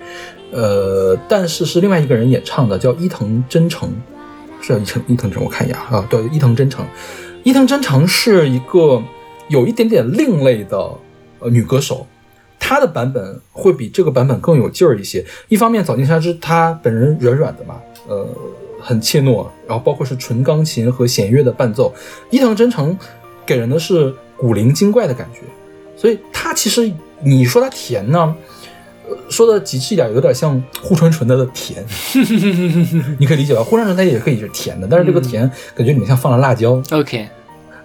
[0.51, 3.89] 呃，但是是另外一个人演唱的，叫伊藤真诚，
[4.61, 6.85] 是叫伊藤伊藤真，我看一眼啊，对，伊藤真诚，
[7.47, 9.01] 伊藤真诚是一个
[9.47, 10.77] 有一点点另类的
[11.39, 12.05] 呃女歌手，
[12.59, 15.23] 她的版本会比这个版本更有劲儿一些。
[15.47, 17.75] 一方面，早见沙织她本人软软的嘛，
[18.09, 18.27] 呃，
[18.81, 21.95] 很怯懦，然后包括是纯钢琴和弦乐的伴奏，
[22.31, 22.97] 伊藤真诚
[23.45, 25.39] 给人的是古灵精怪的感觉，
[25.95, 26.91] 所以她其实
[27.21, 28.35] 你说她甜呢，
[29.07, 31.81] 呃说的极致一点，有点像护川纯的甜，
[33.17, 33.63] 你可以理解吧？
[33.63, 37.25] 护川纯它也可以是甜的，但是这个甜感觉里面像放了辣椒，OK，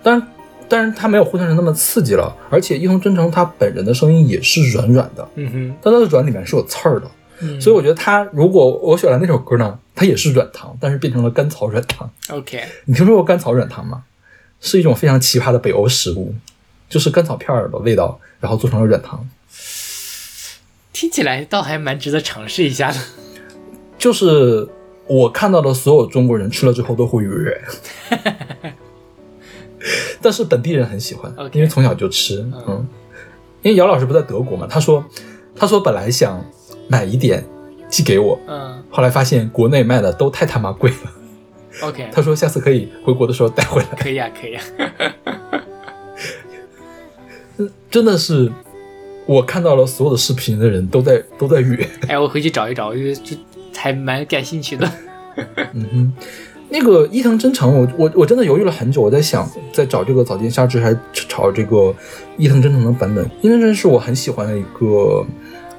[0.03, 0.29] 当然，
[0.69, 12.11] 但是它没有护川纯那么刺激了，而且伊藤真诚他本人的声音也是软软的，嗯哼，但他的软里面是有刺儿的，嗯所以我觉得他如果我选了那首歌呢，它也是软糖，但是变成了甘草软糖。
[12.31, 14.05] OK，你听说过甘草软糖吗？
[14.61, 16.35] 是一种非常奇葩的北欧食物，
[16.89, 19.29] 就是甘草片儿的味道，然后做成了软糖。
[20.93, 22.99] 听起来倒还蛮值得尝试一下的。
[23.99, 24.69] 就是
[25.07, 27.57] 我看到的所有中国人吃了之后都会哕，
[30.23, 32.45] 但是本地人很喜欢因为从小就吃。
[32.69, 32.87] 嗯，
[33.63, 35.05] 因为姚老师不在德国嘛，他说
[35.55, 36.45] 他说本来想
[36.89, 37.45] 买一点
[37.89, 40.97] 寄给我，嗯后来发现国内卖的都太他妈贵了。
[41.83, 43.89] ，OK， 他说下次可以回国的时候带回来。
[43.99, 44.63] 可以啊，可以啊。
[47.91, 48.51] 真的是，
[49.27, 51.87] 我看到了所有的视频的人都在都在约。
[52.09, 53.37] 哎，我回去找一找，我觉得这
[53.77, 54.91] 还蛮感兴趣的。
[55.73, 56.13] 嗯哼，
[56.73, 60.99] 那个伊藤真诚，我我我真的犹豫了很久，我在想，在找这个早见沙织还是
[61.29, 61.95] 找这个
[62.39, 63.23] 伊藤真诚的版本。
[63.43, 65.23] 伊藤真诚是我很喜欢的一个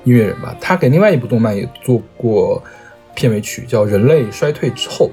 [0.04, 2.62] 音乐人吧，他给另外一部动漫也做过
[3.16, 5.10] 片尾曲，叫《人类衰退之后》。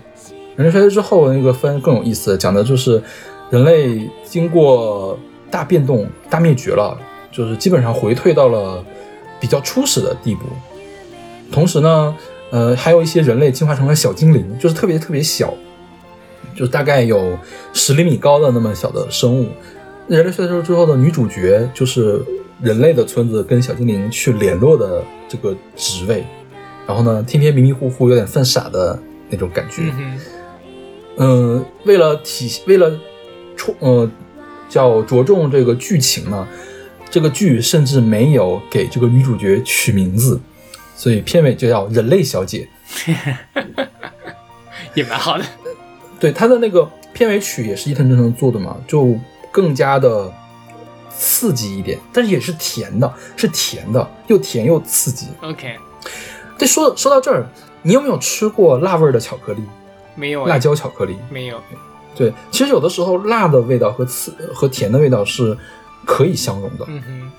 [0.54, 3.02] 人类衰退之后那个番更有意思，讲的就是
[3.48, 5.18] 人类经过
[5.50, 6.94] 大变动、大灭绝了，
[7.32, 8.84] 就是基本上回退到了
[9.40, 10.42] 比较初始的地步。
[11.50, 12.14] 同时呢，
[12.50, 15.54] 呃，还有一些人类进化成了小精灵，就是特别特别小，
[16.54, 17.38] 就大概有
[17.72, 19.48] 十厘米高的那么小的生物。
[20.08, 22.20] 人类衰退之后的女主角就是
[22.60, 26.24] 人类的村子跟小精灵去联络的这个职位，
[26.86, 29.82] 然后呢，天天迷迷糊糊、有点犯傻的那种感觉。
[31.16, 32.98] 嗯，为了体为了
[33.56, 34.10] 冲呃
[34.68, 36.48] 叫着重这个剧情呢，
[37.08, 40.40] 这个剧甚至没有给这个女主角取名字，
[40.96, 42.68] 所以片尾就叫人类小姐。
[44.94, 45.44] 也蛮好的。
[46.20, 49.18] 对他的那个片尾曲也是伊藤真诚做的嘛，就
[49.50, 50.32] 更加的
[51.10, 55.26] 刺激一点，但是也是甜的，是甜的，又甜又刺激。
[55.40, 55.76] OK，
[56.58, 57.46] 对，说说到这儿，
[57.82, 59.62] 你有没有吃过辣味儿的巧克力？
[60.14, 61.16] 没有辣椒巧克力？
[61.30, 61.58] 没有。
[62.14, 65.56] 对，其实有的时候辣的味道和刺和甜的味道是
[66.04, 67.30] 可以相融的，嗯哼，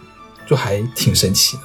[0.47, 1.57] 就还挺神奇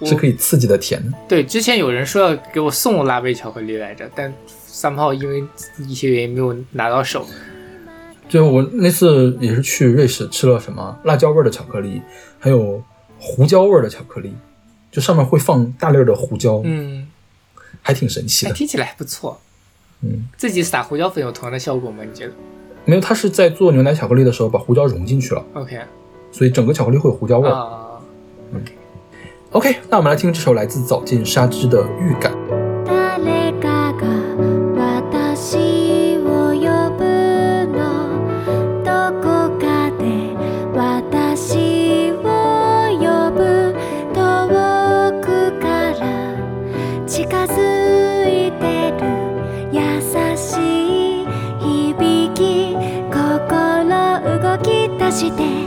[0.00, 1.18] 的，是可以刺激的甜的。
[1.28, 4.32] 对，之前有人说要给我送辣味巧克力来着，但
[4.76, 5.42] 三炮因为
[5.78, 7.26] 一些原因没有拿到手。
[8.28, 12.02] 就我那次也是去瑞士吃了什么辣椒味的巧克力，
[12.38, 12.82] 还有
[13.18, 14.34] 胡椒味的巧克力，
[14.92, 16.60] 就上面会放大粒的胡椒。
[16.62, 17.08] 嗯。
[17.80, 18.52] 还挺神奇的。
[18.52, 19.40] 听起来还不错。
[20.02, 20.28] 嗯。
[20.36, 22.04] 自己撒胡椒粉有同样的效果吗？
[22.04, 22.34] 你觉得。
[22.84, 25.42] 没有，他是在做牛奶巧克力的时候把胡椒融进去了。
[25.54, 25.80] ok。
[26.30, 27.48] 所以整个巧克力会有胡椒味。
[27.48, 27.98] 啊。
[29.52, 29.74] ok。
[29.88, 32.36] 那我们来听这首来自早进沙之的预感。
[55.16, 55.65] して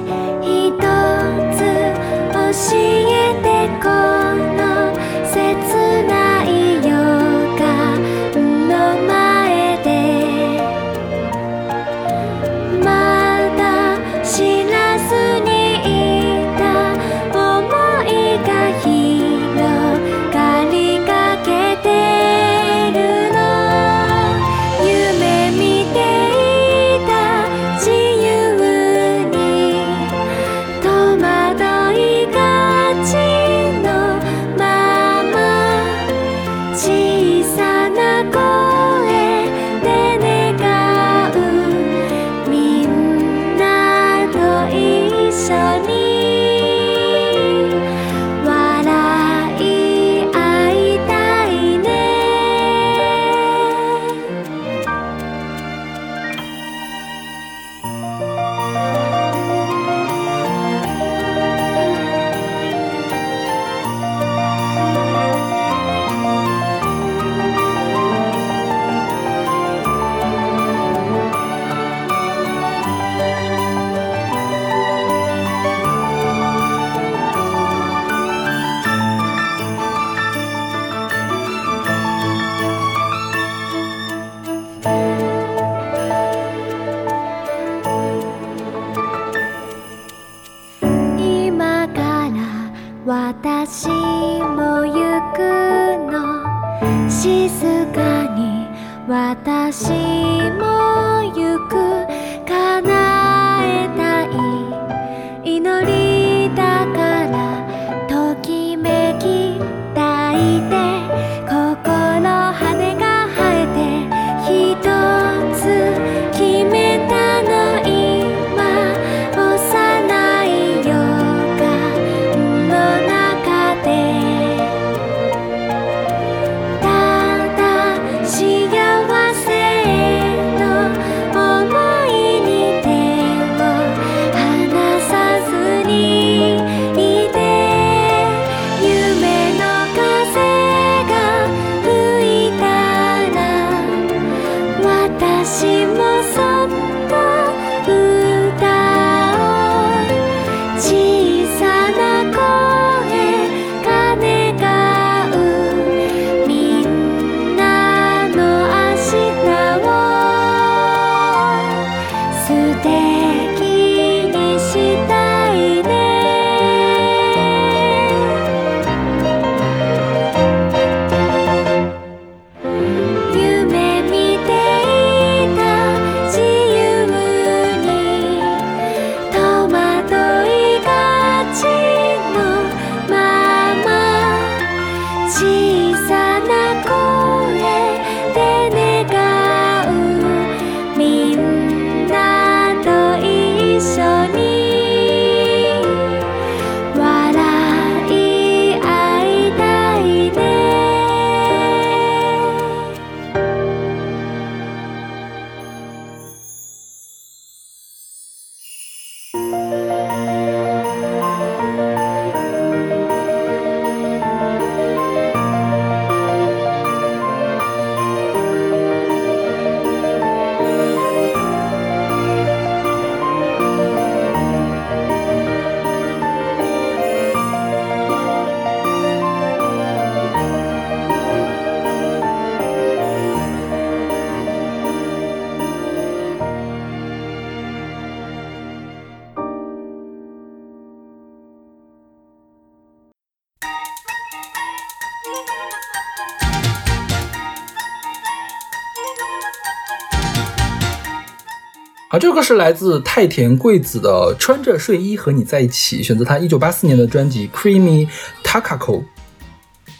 [252.49, 258.07] 是来自太田贵子的《穿着睡衣和你在一起》，选择她一九八四年的专辑《Creamy
[258.43, 259.01] Takako》。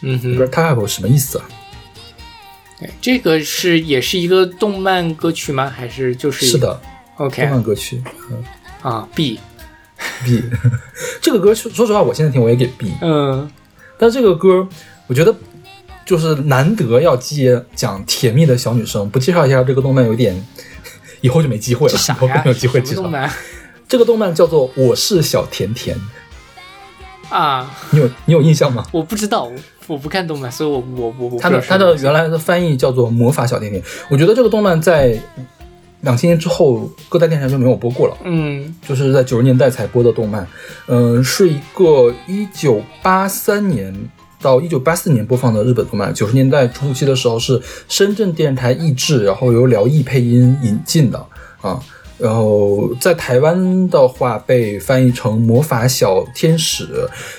[0.00, 1.44] 嗯哼，Takako 什么意思啊？
[3.00, 5.70] 这个是也是一个动漫歌曲吗？
[5.70, 6.80] 还是就是是的
[7.18, 8.42] ，OK，动漫歌曲，嗯
[8.82, 9.38] 啊，B
[10.24, 10.42] B，
[11.22, 13.48] 这个歌说说实话，我现在听我也给 B，嗯，
[13.96, 14.68] 但这个歌
[15.06, 15.32] 我觉得
[16.04, 20.44] 就是难得要接讲甜蜜的小女生，不介绍一下这个动漫有点。
[21.20, 21.98] 以后就没机会了，
[22.44, 23.10] 没有机会介绍什么动。
[23.10, 23.30] 漫
[23.88, 25.96] 这个动漫叫做《我是小甜甜》，
[27.34, 27.70] 啊？
[27.90, 28.86] 你有你有印象吗？
[28.92, 29.52] 我不知道，我
[29.88, 33.82] 我不看动漫，所以我我我我它的它的原来的翻译叫做《魔法小甜甜》。
[34.08, 35.20] 我觉得这个动漫在
[36.02, 38.16] 两千年之后各大电视台就没有播过了。
[38.24, 40.46] 嗯就是在九十年代才播的动漫，
[40.86, 43.92] 嗯、是一个一九八三年
[44.40, 46.12] 到一九八四年播放的日本动漫。
[46.12, 51.26] 九十年代初期的时候是深圳电视台译制，然后由辽艺配音引进的
[51.60, 51.80] 啊。
[52.18, 56.84] 然后在台湾的话被翻译成《魔法小天使》，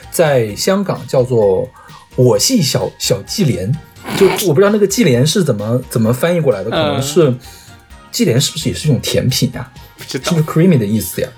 [0.10, 1.64] 在香港叫做
[2.16, 3.72] 《我系小小纪莲》，
[4.20, 7.36] 就我不知道那个纪莲是怎么怎么翻译过来的，可能嗯是
[8.10, 11.30] 纪莲是不是也是一种甜品呀、不知道是不是 creamy 的意思呀？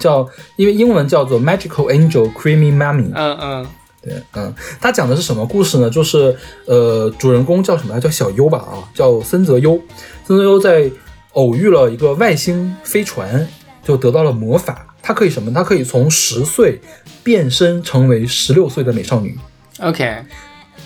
[0.00, 3.12] 叫，因为英文叫做 Magical Angel Creamy Mummy。
[3.14, 3.66] 嗯嗯
[4.00, 5.90] 对，嗯，他讲的是什么故事呢？
[5.90, 6.36] 就是
[6.66, 8.00] 呃，主人公叫什么来？
[8.00, 9.72] 叫小优吧啊，叫森泽优。
[10.24, 10.88] 森泽优在
[11.32, 13.48] 偶遇了一个外星飞船，
[13.82, 14.86] 就得到了魔法。
[15.02, 15.52] 他可以什么？
[15.52, 16.80] 他可以从十岁
[17.24, 19.36] 变身成为十六岁的美少女。
[19.80, 20.22] ，OK，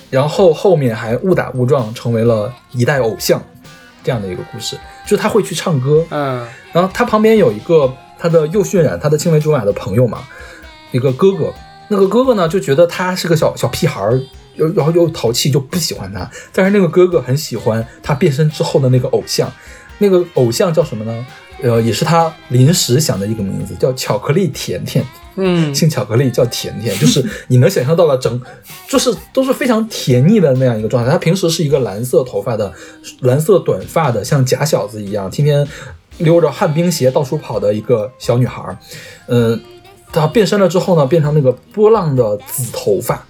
[0.09, 3.43] 然后后面还误打误撞成为了一代偶像，
[4.03, 4.77] 这样的一个故事。
[5.05, 10.21] 就是他会去唱歌，嗯然后他旁边有一个他的又渲染他的青梅竹马的朋友嘛，
[10.93, 11.53] 一个哥哥。
[11.93, 14.19] 那个哥哥呢就觉得他是个小小屁孩儿，
[14.57, 16.29] 又然后又淘气，就不喜欢他。
[16.53, 19.53] 但是那个哥哥很喜欢他变身之后的那个偶像，
[19.99, 21.27] 那个偶像叫什么呢？
[21.63, 25.05] 呃，也是他临时想的一个名字，叫巧克力甜甜。
[25.35, 28.41] 嗯姓巧克力叫甜甜，就是你能想象到了整，
[28.89, 31.11] 就是都是非常甜腻的那样一个状态。
[31.11, 32.71] 他平时是一个蓝色头发的、
[33.21, 35.67] 蓝色短发的，像假小子一样，天天
[36.19, 38.77] 溜着旱冰鞋到处跑的一个小女孩儿。
[39.29, 39.59] 嗯、
[40.13, 43.25] 她变身了之后呢，变成那个波浪的紫头发，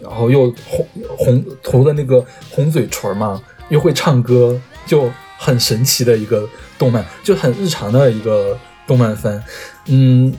[0.00, 3.40] 然后又红红涂的那个红嘴唇嘛，
[3.70, 6.46] 又会唱歌，就很神奇的一个
[6.78, 8.56] 动漫，就很日常的一个
[8.86, 9.42] 动漫番。
[9.86, 10.32] 嗯，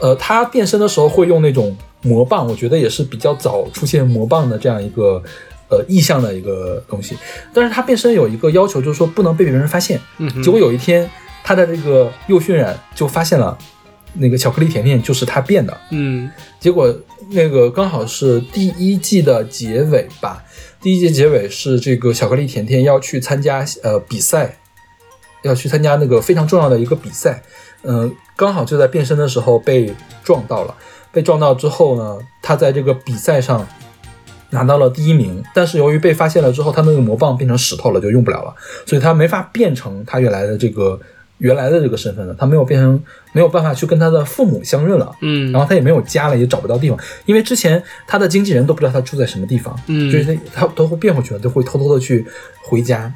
[0.00, 5.22] 呃，他变身的时候会用那种魔棒，我觉得也是比较早出现魔棒的这样一个
[5.68, 7.16] 呃意象的一个东西。
[7.52, 10.00] 但是他变身有一个要求，就是说不能被别人发现。
[10.16, 11.08] 嗯，结果有一天，
[11.44, 13.58] 他的这个右渲染就发现了
[14.14, 15.76] 那个巧克力甜甜就是他变的。
[15.90, 16.30] 嗯。
[16.60, 16.94] 结果
[17.30, 20.44] 那个刚好是第一季的结尾吧，
[20.80, 24.58] 第一季结尾是这个巧克力甜甜要去参加呃比赛，
[25.42, 27.42] 要去参加那个非常重要的一个比赛，
[27.82, 30.74] 嗯、刚好就在变身的时候被撞到了，
[31.10, 33.66] 被撞到之后呢，他在这个比赛上。
[34.54, 38.54] 拿到了第一名，但是由于被发现了之后，他那个魔棒变成石头了，就用不了了，
[38.84, 41.00] 所以他没法变成他原来的这个
[41.38, 43.02] 原来的这个身份了，他没有变成
[43.32, 45.10] 没有办法去跟他的父母相认了。
[45.20, 50.24] 嗯，然后他也没有家了，也找不到地方，因为之前他的经纪人都不知道他住在什么地方，嗯就是
[50.54, 52.24] 他他都会变回去了，就会偷偷的去
[52.62, 53.12] 回家，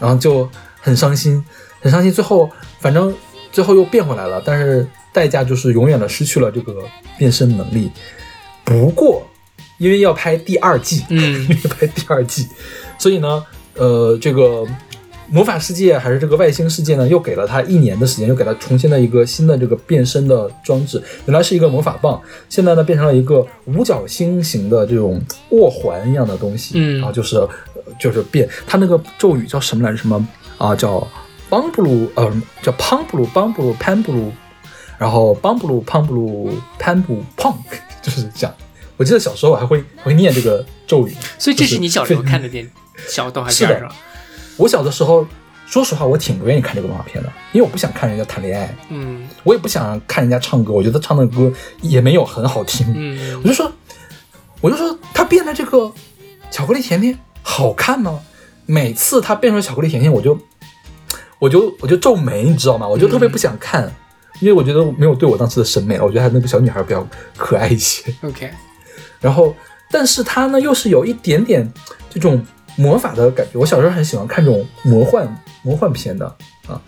[0.00, 0.48] 然后就
[0.80, 1.44] 很伤心，
[1.80, 2.12] 很伤心。
[2.12, 2.50] 最后
[2.80, 3.14] 反正
[3.52, 6.82] 最后又变回来了，但是代价就是永远的失去了这个
[7.16, 7.90] 变身能力。
[8.64, 9.26] 不过
[9.78, 12.48] 因为要拍第二季，嗯 因为拍第二季，
[12.98, 13.44] 所以呢，
[13.74, 14.64] 呃，这个
[15.30, 21.02] 魔法世界还是这个外星世界呢，又给了他一年的时间，又给他重新的一个新的这个变身的装置。
[21.26, 25.20] 原来是一个魔法棒，现在呢变成了一个五角星形的这种
[25.50, 26.74] 握环一样的东西。
[26.76, 27.48] 嗯然后就是呃
[28.00, 29.98] 就是变，他那个咒语叫什么来着？
[29.98, 30.26] 什么
[30.56, 30.74] 啊？
[30.74, 31.06] 叫
[31.50, 34.32] 邦布鲁，呃，叫邦布鲁，邦布鲁，潘布鲁，
[34.98, 37.56] 然后邦布鲁，邦布鲁，潘布胖，
[38.02, 38.54] 就是这样。
[38.96, 42.68] 我记得小时候我还会会念这个咒语，所以这就是你小时候非看的电
[43.06, 43.94] 小动画片是吧？
[44.58, 45.26] 我小的时候，
[45.66, 51.50] 说实话，我挺不愿意看这个动画片的，因为我不想看人家谈恋爱，嗯我也不想看人家唱歌，我觉得唱的歌
[51.80, 52.86] 也没有很好听。
[52.94, 53.72] 嗯我就说，
[54.60, 55.90] 我就说他变的这个
[56.50, 58.20] 巧克力甜甜好看吗？
[58.66, 60.38] 每次他变成巧克力甜甜，我就
[61.38, 62.86] 我就我就皱眉，你知道吗？
[62.86, 63.90] 我就特别不想看，
[64.40, 66.04] 因为我觉得没有对我当时的审美了。
[66.04, 67.06] 我觉得还那个小女孩比较
[67.36, 68.12] 可爱一些。
[68.22, 68.50] ，OK，
[69.20, 69.54] 然后，
[69.90, 71.70] 但是他呢又是有一点点
[72.10, 72.44] 这种
[72.78, 73.58] 魔法的感觉。
[73.58, 75.26] 我小时候很喜欢看这种魔幻
[75.62, 76.24] 魔幻片的
[76.68, 76.80] 啊，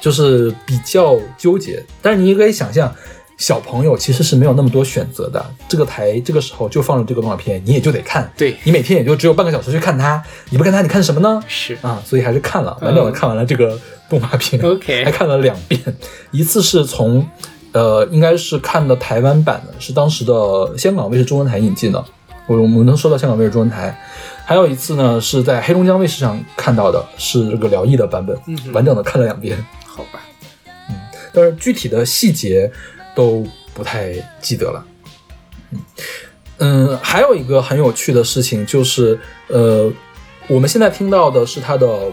[0.00, 1.82] 就是比较纠结。
[2.02, 2.94] 但是你也可以想象，
[3.38, 5.44] 小朋友其实是没有那么多选择的。
[5.66, 8.30] 这个台这个时候就放了这个动画片，你也就得看。
[8.36, 11.42] 对你每天也就只有半个小时去看它，你不看它，你看什么呢？
[11.48, 14.60] 是啊，所以还是看了，完整的看完了这个动画片。
[14.62, 15.80] OK 还看了两遍，
[16.32, 17.26] 一次是从
[17.72, 22.04] 呃，应该是看的台湾版的，是当时的香港卫视中文台引进的，
[22.46, 23.98] 我我们能收到香港卫视中文台。
[24.44, 30.20] 还有一次呢，是在黑龙江卫视上看到的，是这个辽艺的版本，嗯完整的看了两遍，好吧，
[30.90, 30.94] 嗯
[31.32, 32.70] 但是具体的细节
[33.14, 34.86] 都不太记得了。
[35.70, 35.80] 嗯，
[36.58, 39.18] 嗯，还有一个很有趣的事情就是，
[39.48, 39.90] 呃，
[40.46, 42.12] 我们现在听到的是它的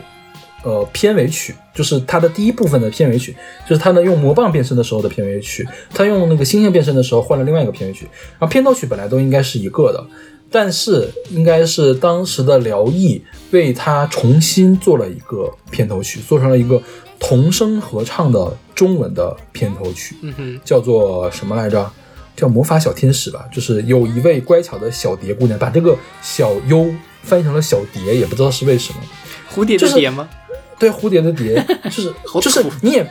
[0.64, 3.36] 呃片尾曲，就是它的第一部分的片尾曲，
[3.68, 8.08] 就是它呢用魔棒变身的时候的片尾曲，它用那个星星变身的时候换了另外一个片尾曲，
[8.40, 10.04] 然后片头曲本来都应该是一个的，
[10.52, 16.82] 但是应该是当时的辽艺为他重新做了一个片头曲，做成了一个
[17.20, 20.16] 童声合唱的中文的片头曲。
[20.22, 21.90] 嗯，叫做什么来着？
[22.34, 26.90] 叫魔法小天使吧，就是有一位乖巧的小蝶姑娘，把这个小优
[27.22, 29.00] 翻译成了小蝶，也不知道是为什么。
[29.54, 30.28] 蝴蝶就是的蝶吗？
[30.80, 33.08] 对，蝴蝶的蝶，就是 就是你也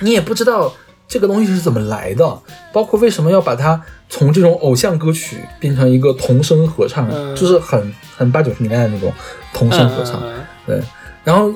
[0.00, 0.74] 你也不知道
[1.14, 2.42] 这个东西是怎么来的，
[2.72, 9.12] 包括为什么要把它从这种偶像歌曲变成一个童声合唱，嗯就是很很八九十年代的那种
[9.52, 10.20] 童声合唱。
[10.24, 10.82] 嗯对，
[11.22, 11.52] 然后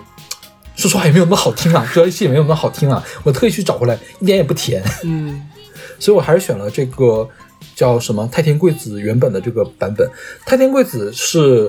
[0.77, 4.81] 说实话也没有那么好听啊， 这游戏也没有那么好听啊，我特意去找回来，一点也不甜。
[5.03, 5.45] 嗯
[5.99, 7.29] 所以我还是选了这个
[7.75, 10.09] 叫什么太田贵子原本的这个版本。
[10.47, 11.69] 太田贵子是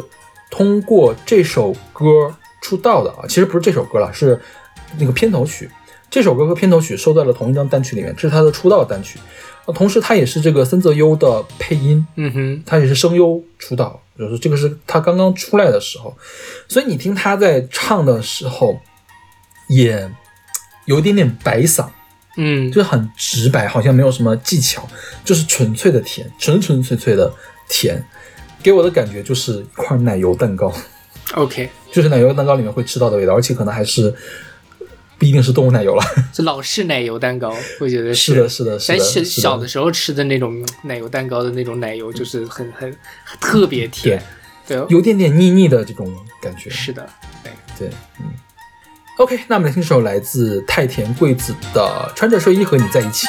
[0.51, 2.31] 通过这首歌
[2.61, 4.39] 出道的啊，其实不是这首歌了，是
[4.99, 5.67] 那个片头曲。
[6.10, 9.20] 这首歌和片头曲收在了同一张单曲里面，这是他的出道单曲。
[9.66, 16.16] 啊，同时他也是这个森泽优的配音，嗯哼，他也是声优出道，就是这个是他刚刚出来的时候，
[16.68, 18.80] 所以你听他在唱的时候，
[19.68, 20.10] 也
[20.86, 21.88] 有一点点白嗓，
[22.38, 22.72] 嗯。
[22.72, 24.88] 就是很直白，好像没有什么技巧，
[25.24, 27.32] 就是纯粹的甜，纯纯粹粹的
[27.68, 28.03] 甜，
[28.64, 30.74] 给我的感觉就是一块奶油蛋糕
[31.36, 34.12] ，，OK，就是奶油蛋糕里面会吃到的味道，而且可能还是
[35.20, 36.03] 不一定是动物奶油了。
[36.34, 42.89] 是老式奶油蛋糕，我觉得是的，是的，是的，咱小是小的时候吃的那种奶油蛋糕的那种奶油，就是很很
[43.26, 44.24] 很特别甜，
[44.65, 46.11] 对，有点点腻腻的这种
[46.41, 46.70] 感觉。
[46.70, 47.07] 是的，
[47.43, 47.89] 对，对，
[48.20, 48.26] 嗯。
[49.17, 53.28] OK，那我们来听首来自太田贵子的《穿着睡衣和你在一起》。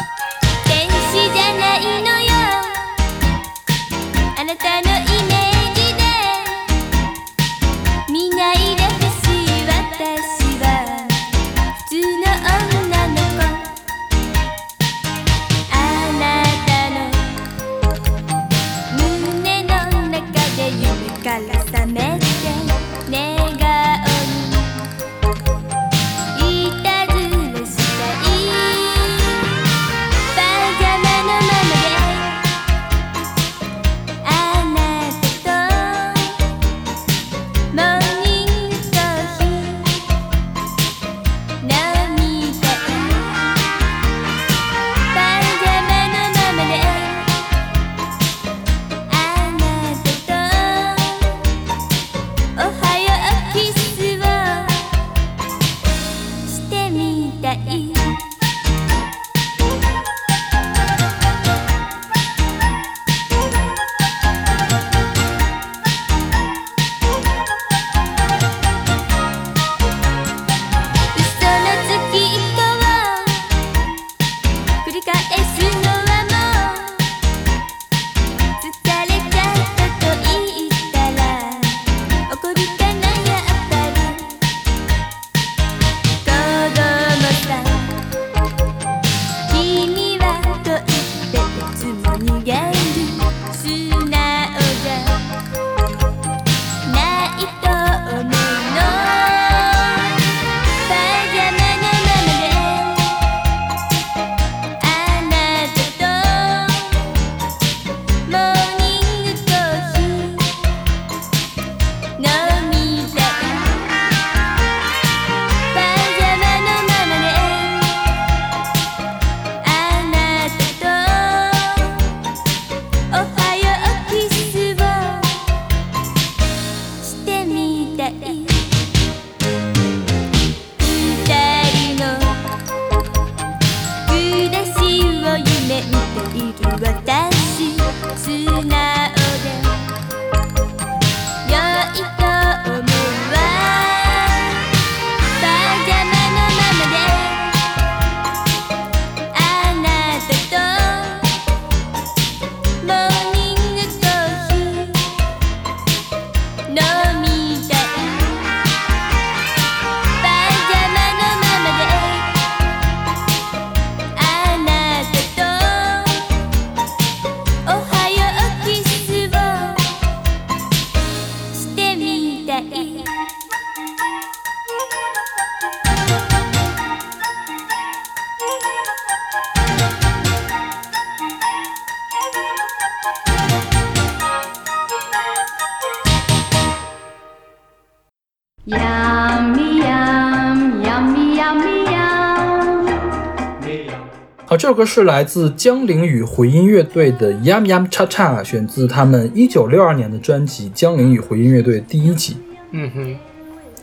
[194.81, 202.39] 歌是来自江铃与回音乐队的《Yum Yum Cha Cha》，选自他们一九六二年的专辑《江铃与回音乐队》第一集。
[202.71, 203.19] 嗯哼，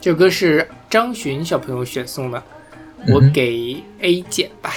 [0.00, 2.42] 这首歌是张巡小朋友选送的，
[3.06, 4.72] 我给 A 减吧。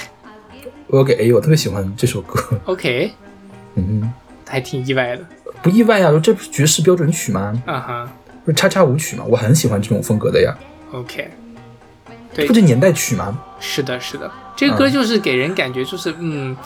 [0.86, 2.40] 我给 A，我特别喜欢这首歌。
[2.66, 3.10] OK，
[3.74, 4.12] 嗯
[4.46, 5.26] 还挺意外的。
[5.60, 7.60] 不意外呀，这不是爵士标准曲吗？
[7.66, 8.12] 啊哈
[8.44, 9.24] 不是叉叉舞曲吗？
[9.26, 10.56] 我很喜欢这种风格的呀
[10.92, 11.28] ，，OK，
[12.32, 13.42] 对不，是年代曲吗？
[13.58, 16.56] 是的，是的，这个歌就是给人感觉就是嗯，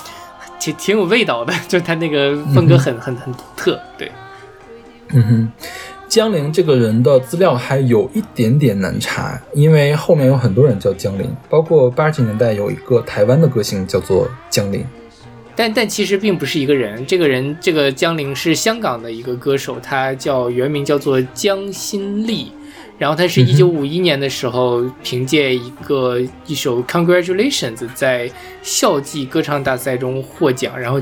[0.59, 3.81] 挺挺有味道的， 就他那个风格很很很独特。
[3.97, 4.11] 对，
[5.15, 5.53] 嗯哼，
[6.09, 14.85] 江铃这个人的资料还有一点点难查，因为后面有很多人叫江铃，包括八十年代有一个台湾的歌星叫做江铃。
[15.59, 22.53] 但但其实并不是一个人，这个人这个江铃是香港的一个歌手，他叫原名叫做江心丽，
[22.99, 28.31] 然后他是一九五一年的时候凭借一个一首《Congratulations》在
[28.63, 31.01] 校际歌唱大赛中获奖，然后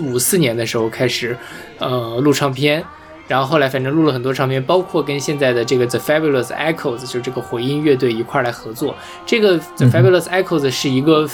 [0.00, 1.36] 五四年的时候开始
[1.78, 2.84] 呃录唱片。
[3.28, 8.94] 然后后来反正录了很多唱片，包括跟现在的这个 The Fabulous Echoes，就是这个回音乐队一块儿来合作。
[9.24, 11.26] 这个 The Fabulous Echoes 是一个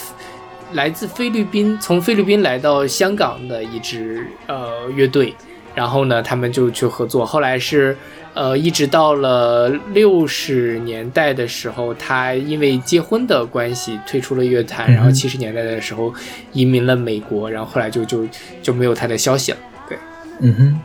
[0.75, 5.35] 来自菲律宾，从菲律宾来到香港的一支呃乐队，
[5.75, 7.27] 然后呢，他们就去合作。
[7.27, 7.97] 后来是
[8.39, 16.15] 呃，一直到了六十年代的时候，他因为结婚的关系退出了乐坛，然后七十年代的时候
[16.53, 18.25] 移民了美国，然后后来就就
[18.63, 19.59] 就没有他的消息了。
[19.89, 19.99] 对，
[20.39, 20.81] 嗯哼，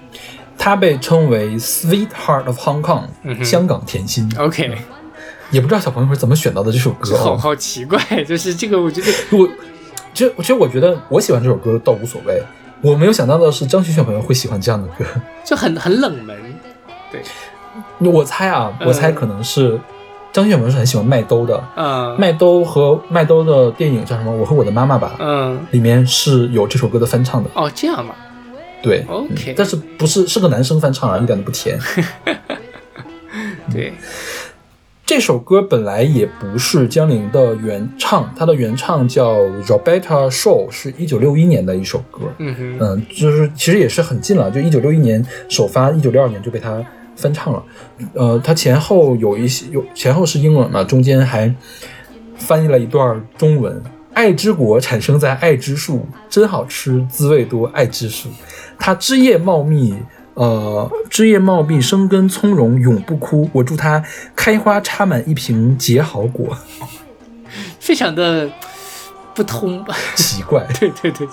[0.58, 4.28] 他被称为 Sweetheart of Hong Kong，、嗯哼香港甜心。
[4.39, 4.76] OK，
[5.51, 7.38] 也不知道小朋友是怎么选到的这首歌好哦。
[7.38, 9.47] 好奇怪，就是这个，我觉得我，
[10.12, 12.41] 其实其实我觉得我喜欢这首歌倒无所谓，
[12.82, 15.06] 我没有想到的是张学友朋友会喜欢这样的歌。
[15.45, 16.36] 就很很冷门。
[17.14, 18.88] 对，我猜啊，嗯。
[18.88, 19.80] 我猜可能是
[20.34, 22.16] 张学小朋友是很喜欢麦兜的，嗯。
[22.20, 24.32] 麦兜和麦兜的电影叫什么？
[24.32, 27.49] 我和我的妈妈吧，嗯，里面是有这首歌的翻唱的。
[27.53, 28.16] 哦，这样嘛
[28.82, 31.80] 对 OK 嗯但是不是是个男生翻唱啊，一点都不甜。
[33.72, 33.93] 对，
[35.05, 39.36] 这首歌本来也不是江铃的原唱，它的原唱叫
[39.66, 42.22] Roberta Shaw，是一九六一年的一首歌。
[42.39, 46.84] 嗯哼，嗯，就是其实也是很近了，就一九六一年首发，一九六二年就被他
[47.16, 47.64] 翻唱了。
[48.14, 51.53] 呃，它前后有一些有前后是英文嘛，中间还
[52.36, 53.82] 翻译了一段中文。
[54.14, 58.30] 爱之果产生在爱之树，真好吃，滋味多，爱之树。
[58.78, 59.97] 它枝叶茂密，
[60.36, 63.49] 呃，枝叶茂密，生根葱茏，永不枯。
[63.51, 64.03] 我祝它
[64.36, 66.55] 开花插满一瓶结好果。
[67.80, 68.47] 非常的
[69.34, 69.95] 不通吧？
[70.16, 71.28] 奇怪， 对对对，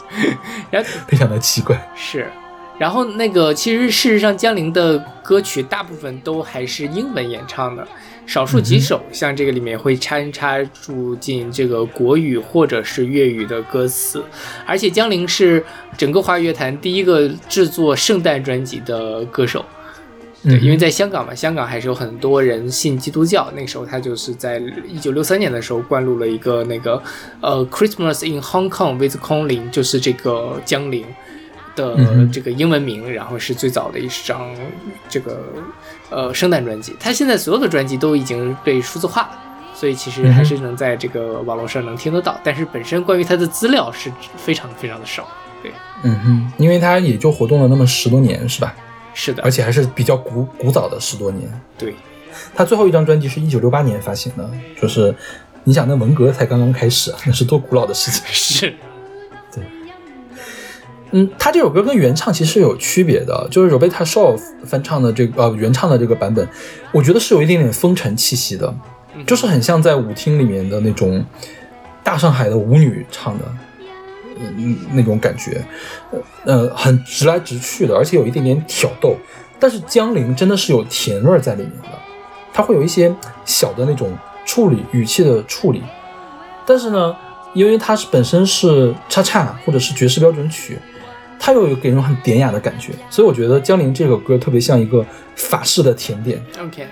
[0.70, 1.78] 然后非常的奇怪。
[1.95, 2.33] 是，
[2.81, 7.87] 然后那个其实事实上江铃的歌曲大部分都还是英文演唱的，
[8.24, 14.24] 少数几首像这个里面会掺插住进这个国语或者是粤语的歌词，
[14.64, 15.62] 而且江铃是
[15.99, 19.62] 整个华语乐坛第一个制作圣诞专辑的歌手。
[20.43, 23.53] 对，因为在香港嘛，香港还是有很多人信基督教。
[23.55, 24.59] 那个时候，他就是在
[24.89, 27.03] 一九六三年的时候灌录了一个那个
[27.43, 31.05] 呃《Christmas in Hong Kong with Kong Ling》，就是这个江铃
[31.75, 31.97] 的
[32.33, 34.51] 这个英文名，然后是最早的一张
[35.09, 35.45] 这个
[36.11, 36.95] 呃圣诞专辑。
[37.01, 39.31] 他现在所有的专辑都已经被数字化了。
[39.73, 45.27] 所以其实还是能在这个网络上能听得到，但是本身关于他的资料是非常非常的少。
[45.62, 48.75] 对，嗯哼，因为他也就活动了那么十多年，是吧？
[49.14, 51.49] 是的而，且还是比较古古早的十多年。
[51.79, 51.95] 对，
[52.55, 55.14] 他最后一张专辑是一九六八年发行的，就是
[55.64, 58.23] 你想那文革才刚刚开始啊，那是多古老的事情。
[58.29, 58.75] 是，
[61.13, 66.47] 嗯，他这首歌跟原唱其实是有区别的，就是 Roberta Shaw 翻唱的这个呃原唱的这个版本，
[66.93, 68.75] 我觉得是有一点点风尘气息的，
[69.15, 71.25] 嗯就是很像在舞厅里面的那种
[72.03, 73.45] 大上海的舞女唱的。
[74.57, 75.63] 嗯，那种感觉，
[76.11, 79.15] 呃呃，很直来直去的，而且有一点点挑逗。
[79.59, 81.89] 但是江铃真的是有甜味在里面的，
[82.51, 85.83] 它会有一些小的那种处理语气的处理。
[86.65, 87.15] 但是呢，
[87.53, 90.79] 因为它是本身是叉叉或者是爵士标准曲，
[91.41, 96.86] 它又有给人很典雅的感觉，所以我觉得江陵这首歌特别像一个法式的甜点，OK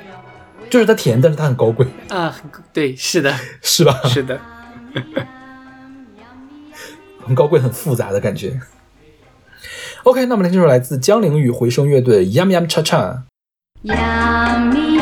[0.70, 2.34] 就是它甜，但是它很高贵，啊，
[2.72, 3.32] 对，是的，
[3.62, 4.00] 是吧？
[4.04, 4.40] 是的。
[7.24, 8.58] 很高贵、很复杂的感觉。
[10.04, 13.18] OK，那我们来听首来自江陵与回声乐队《Yum Yum Cha Cha》。
[13.94, 14.97] Yummy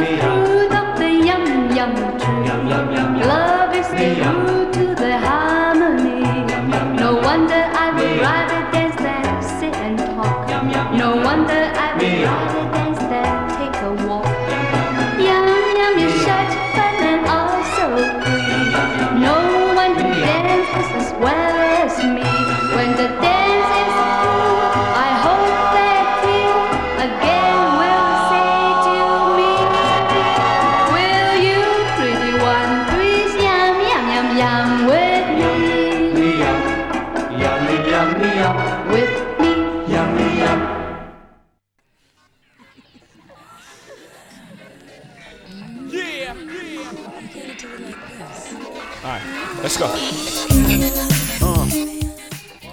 [0.00, 0.27] me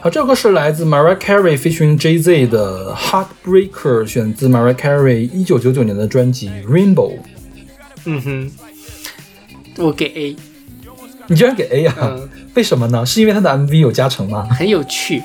[0.06, 7.14] 好，这首歌是来自 Mariah Carey featuring Jay Z 的《Heartbreaker》，选自 Mariah Carey 一九九九年的专辑《Rainbow》。
[8.06, 8.52] 嗯哼，
[9.84, 10.36] 我给 A，
[11.26, 11.96] 你居然给 A 啊？
[12.00, 13.04] 嗯为什么呢？
[13.04, 14.48] 是因为他的 MV 有加成吗？
[14.52, 15.24] 很有趣。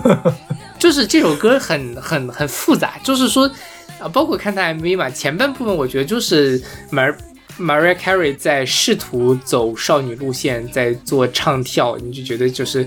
[0.78, 3.50] 就是这首歌很很很复杂，就是说
[3.98, 6.60] 啊，包括看他 MV 嘛，前半部分我觉得就是
[6.92, 7.16] Mar
[7.58, 12.86] Mariah Carey 在试图走少女路线，在做唱跳，你就觉得就是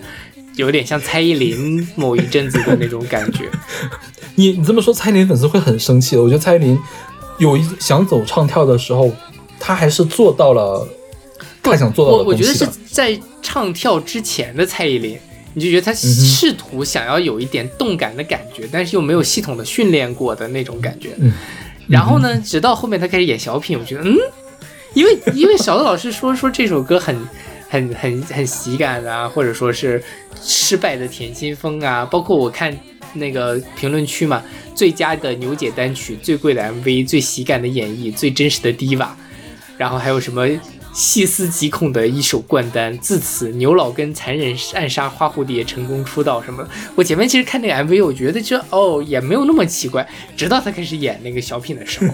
[0.60, 3.50] 有点像蔡依林某一阵子的那种感觉。
[4.36, 6.22] 你你这么说，蔡依林粉丝会很生气的。
[6.22, 6.78] 我觉得蔡依林
[7.38, 9.10] 有一想走唱跳的时候，
[9.60, 10.88] 她还是做到了
[11.64, 12.68] 她想做到我我觉得是。
[12.92, 15.18] 在唱跳之前的蔡依林，
[15.54, 21.12] 你就觉得她嗯试图想要有一点动感的感觉，但是又没有系统的训练过的那种感觉。
[21.20, 21.32] 嗯
[21.88, 24.16] 然后呢，直到后面她开始演小品，我觉得嗯，
[24.94, 27.16] 因为因为小的老师说说这首歌很
[27.70, 30.04] 很很很喜感啊，或者说是
[30.42, 32.76] 失败的甜心风啊，包括我看
[33.14, 34.44] 那个评论区嘛，
[34.74, 39.10] 最佳的牛姐单曲、最贵的 MV、最喜感的演绎、最真实的 diva，
[39.78, 40.48] 然后还有什么
[40.92, 46.68] 细思极恐的一首冠单，自此牛老根残忍暗杀花蝴蝶，成功出道什么。
[46.96, 52.14] 我前面其实看那个 MV，我觉得就哦也没有那么奇怪，直到他开始演那个小品的时候，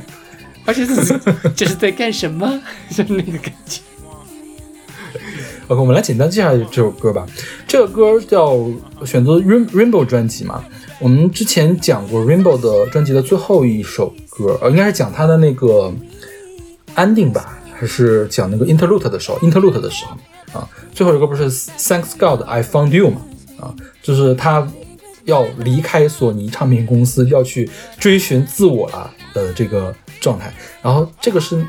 [0.65, 1.19] 而且这是
[1.55, 2.61] 这是在干什么？
[2.93, 3.79] 就那个感觉。
[5.67, 7.25] OK，我们来简单介绍这首歌吧。
[7.67, 8.55] 这个歌叫
[9.03, 10.63] 选择 Rain Rainbow 专辑嘛。
[10.99, 15.91] 我们之前讲过 Rainbow 的专辑的最后一首歌，呃，应该是讲他的那个
[16.95, 20.69] ending 吧，还是讲那个 interlude 的时候，interlude 的时候啊。
[20.93, 23.21] 最后一首不是 Thanks God I Found You 嘛？
[23.59, 24.67] 啊，就是他
[25.23, 29.91] 要离开索尼唱片公司，要去追寻自我了的这个
[30.21, 30.53] 状态。
[30.83, 31.65] 然后这个是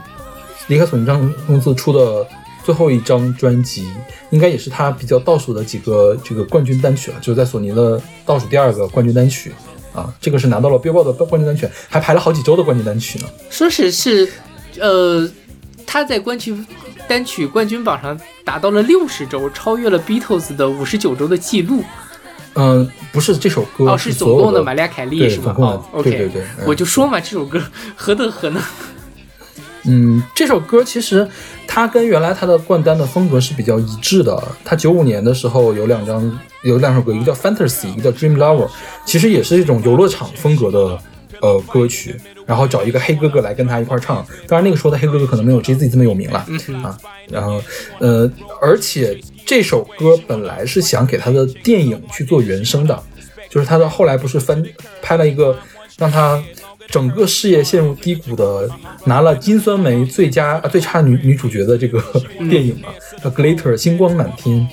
[0.66, 2.26] 离开索尼唱片公司出的
[2.66, 3.86] 最后一张专辑，
[4.30, 9.52] 应该也是他比较倒数的几个这个冠军单曲了，就是在索尼的倒数第二个冠军单曲
[9.94, 10.12] 啊。
[10.20, 13.26] 这个是拿到了 Billboard 的冠军单曲，还排了好几周的冠军单曲呢。
[13.50, 14.28] 说是是，
[14.80, 15.30] 呃，
[15.86, 16.66] 他在冠军
[17.06, 21.84] 单曲冠军榜上达到了六十周，超越了 Beatles 的五十九周的记录。
[22.54, 25.44] 嗯、不是这首歌，哦，是总共的玛利亚凯莉是吗？
[25.44, 27.62] 总共的哦，OK，对对对嗯我就说嘛，这首歌
[27.94, 28.60] 何德何能？
[29.88, 31.28] 嗯，这首歌其实
[31.76, 34.42] 它跟原来它的冠单的风格是比较一致的。
[34.64, 38.66] 它九五年的时候有两张，有两首歌，一个叫 Fantasy，一个叫 Dream Lover，
[39.04, 40.98] 其实也是一种游乐场风格的
[41.42, 42.18] 呃歌曲。
[42.46, 46.38] 然后找一个黑哥哥来跟他一块唱，当然那个时候的黑哥哥可能没有 Jay Z 这么有名了、
[46.82, 46.98] 啊。
[47.28, 47.60] 然后
[47.98, 53.02] 呃，而且这首歌本来是想给他的电影去做原声的，
[53.50, 54.64] 就是他的后来不是翻
[55.02, 55.58] 拍了一个
[55.98, 56.42] 让他
[56.88, 58.68] 整个事业陷入低谷的，
[59.04, 62.02] 拿了金酸梅最佳啊最差女女主角的这个
[62.48, 62.88] 电影嘛，
[63.22, 64.68] 叫《Glitter》星光满天。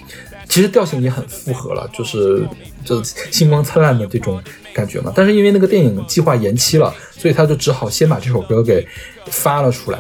[0.47, 2.45] 其实调性也很符合了，就是
[2.86, 4.39] 就星光灿烂的这种
[4.72, 5.11] 感觉嘛。
[5.16, 8.86] 但是因为那个电影计划延期了，所以他就只好先把这首歌给
[9.28, 9.97] 发了出来。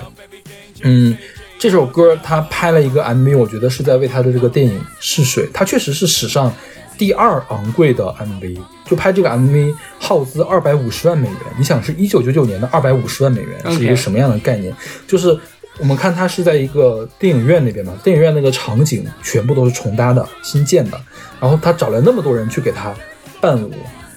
[0.81, 1.17] 嗯，
[1.57, 5.49] 这首歌他拍了一个 MV，我觉得是在为他的这个电影试水。
[5.51, 6.53] 他确实是史上
[6.97, 11.37] 第二昂贵的 MV，就拍这个 MV 耗资二百五十万美元。
[11.57, 14.73] 你想，是一九九九年的二百五十万美元是一个什么样的概念？
[15.07, 15.37] 就是
[15.79, 21.01] 我们看它是在一个电影院那边嘛，电影院那个场景全部都是重搭的、新建的，
[21.39, 22.93] 然后他找来那么多人去给他
[23.41, 23.71] 伴舞，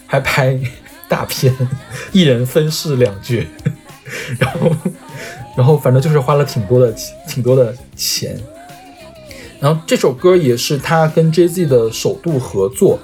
[0.06, 0.58] 还拍
[1.08, 1.54] 大片，
[2.12, 3.42] 一人分饰两角，
[4.38, 4.76] 然后
[5.57, 6.94] 然后反正就是花了挺多的
[7.26, 8.38] 挺多的钱。
[9.67, 12.97] 然后这首歌也是他跟 Jay Z 的首度合作。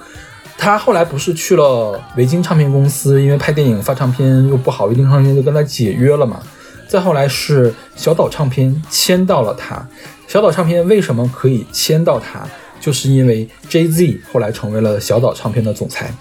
[0.57, 6.41] 他后来不是去了维京唱片公司，因为拍电影发唱片又不好，维京唱片就跟他解约了嘛。
[6.87, 9.85] 再后来是小岛唱片签到了他。
[10.29, 12.47] 小岛唱片为什么可以签到他？
[12.79, 16.15] 就是因为 Jay Z 后来成为了小岛唱片的总裁，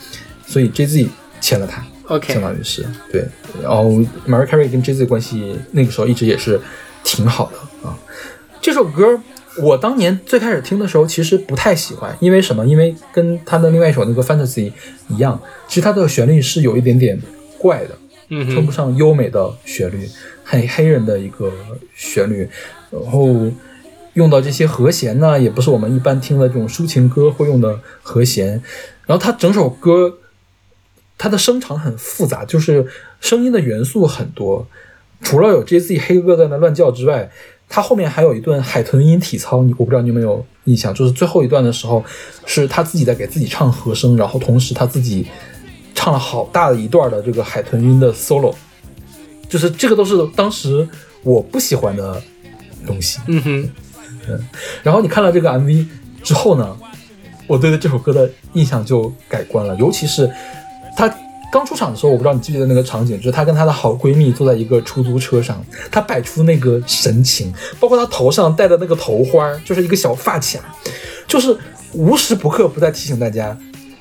[0.48, 1.08] 所以 Jay Z
[1.40, 1.86] 签了他。
[2.08, 3.28] OK，相当于是对。
[3.62, 3.84] 然后
[4.28, 6.60] Mariah Carey 跟 Jay Z 关系那个时候一直也是
[7.04, 7.96] 挺好的啊。
[8.60, 9.22] 这首歌
[9.58, 12.66] 我当年最开始听的时候其实不太喜欢，因为什么？
[12.66, 14.72] 因为跟他的另外一首那个 Fantasy
[15.10, 17.20] 一样，其实它的旋律是有一点点
[17.58, 17.98] 怪的，
[18.30, 20.08] 嗯称不，上优美的旋律，
[20.44, 21.52] 很黑人的一个
[21.94, 22.50] 旋律，
[22.90, 23.52] 然后
[24.14, 28.62] 用到这些和弦呢，也不是我们一般听的这种抒情歌会用的和弦，
[29.06, 30.18] 然后它整首歌
[31.18, 32.88] 它的声场很复杂，就是
[33.20, 34.66] 声音的元素很多，
[35.22, 37.30] 除了有 J Z 黑哥在那乱叫之外，
[37.74, 42.04] 它后面还有一段海豚音体操，你我不知道你有没有印象，就是最后一段的时候
[42.46, 45.26] 是他自己在给自己唱和声，然后同时他自己
[45.96, 48.54] 唱了好大的一段的这个海豚音的 solo，
[49.48, 50.86] 就是这个都是当时
[51.24, 52.22] 我不喜欢的
[52.86, 53.22] 东西。
[53.28, 53.70] 嗯哼，
[54.28, 54.48] 嗯。
[54.84, 55.88] 然后你看了这个 MV
[56.22, 56.78] 之后呢，
[57.48, 60.30] 我对这首歌的印象就改观了，尤其是
[60.98, 61.08] 她
[61.52, 65.62] 刚出场的时候，我不知道你记不记得那个场景，就是她跟她的好闺蜜坐在一个出租车上，
[65.92, 70.60] 她摆出那个神情，包括她头上戴的那个头花，就是一个小发卡，
[71.28, 71.56] 就是
[71.92, 73.58] 无时不刻不在提醒大家，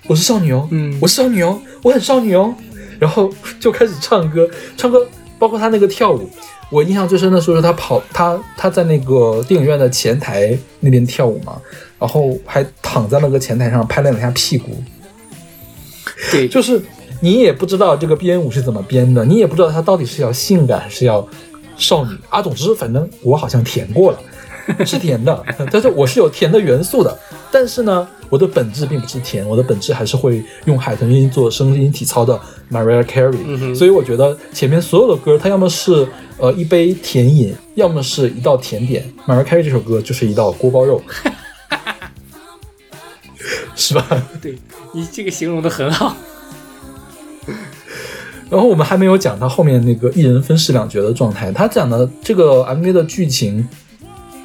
[0.07, 2.55] 我是少女哦，嗯我是少女哦，我很少女哦，
[3.01, 3.29] 然后
[3.59, 5.05] 就开始唱歌，唱歌，
[5.39, 6.31] 包括她那个跳舞。
[6.71, 11.61] 我印象最深的时候是她跑，她她在那个电影院的前台那边跳舞嘛，
[11.99, 14.81] 然后还躺在那个前台上拍了两下屁股，
[16.31, 16.81] 对，就是
[17.21, 21.27] 你也不知道这个编舞是怎么编的，你也不知道它到底是要性感还是要
[21.77, 22.41] 少女啊。
[22.41, 24.19] 总之，反正我好像填过了，
[24.87, 27.17] 是甜的， 但是我是有甜的元素的。
[27.53, 32.41] 但是呢，我的本质并不是甜，我的本质还是会用海豚音做声音体操的
[32.71, 33.37] Mariah Carey。
[33.45, 36.07] 嗯所以我觉得前面所有的歌，它要么是
[36.39, 39.05] 呃一杯甜饮，要么是一道甜点。
[39.27, 41.03] Mariah Carey 这首歌就是一道锅包肉，
[43.75, 44.07] 是吧？
[44.41, 44.57] 对
[44.95, 46.17] 你这个形容的很好。
[48.51, 51.53] 然后我们还没有讲她后面那个一人分饰两角的状态。
[51.53, 53.67] 她讲的这个 MV 的剧情，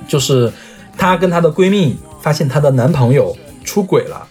[0.07, 0.51] 就是
[0.95, 4.27] 她跟她的闺蜜发现她的男朋友出轨了。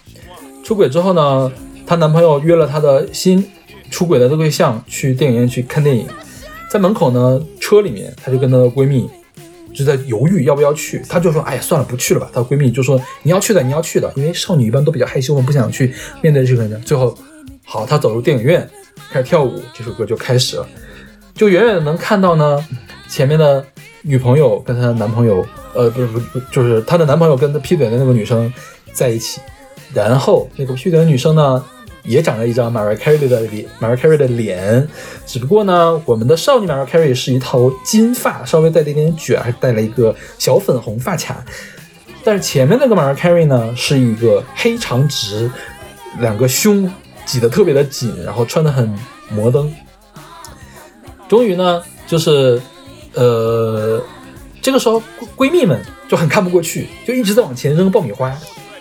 [0.63, 1.51] 出轨之后呢，
[1.85, 3.45] 她男朋友约了她的新
[3.91, 6.07] 出轨的对象去电影院去看电影，
[6.71, 9.09] 在门口呢车里面，她就跟她的闺蜜
[9.73, 11.03] 就在犹豫要不要去。
[11.09, 17.15] 她就说：“哎呀，算了，不去了吧。”她闺蜜就说：“你要去的，你要去的，因为少女一般都比较害羞嘛，不想去面对这个人。”最后，
[17.65, 18.67] 好，她走入电影院，
[19.11, 20.67] 开始跳舞，这首歌就开始了。
[21.33, 22.65] 就远远的能看到呢，
[23.09, 23.65] 前面的
[24.01, 28.51] 女朋友跟她的男朋友，呃，不是不是，不就是她的男朋友跟她劈腿的那个女生
[28.93, 29.41] 在一起，
[29.93, 31.61] 然后那个劈腿的女生呢，
[32.03, 34.87] 也长了一张 Mariah Carey 的脸，Mariah Carey 的脸，
[35.25, 41.43] 只不过呢，我们的少女 Mariah Carey 是一头金发，稍微带了一点卷，还带了一个小粉红发卡，
[42.23, 45.51] 但是前面那个 Mariah Carey 呢，是一个黑长直，
[46.19, 46.89] 两个胸
[47.25, 48.93] 挤得特别的紧，然后穿得很
[49.29, 49.73] 摩登。
[51.27, 52.61] 终于呢，就是
[53.13, 54.01] 呃，
[54.61, 55.01] 这个时候
[55.35, 58.31] 闺闺蜜们就很看不过去，就一直在往前扔爆米花，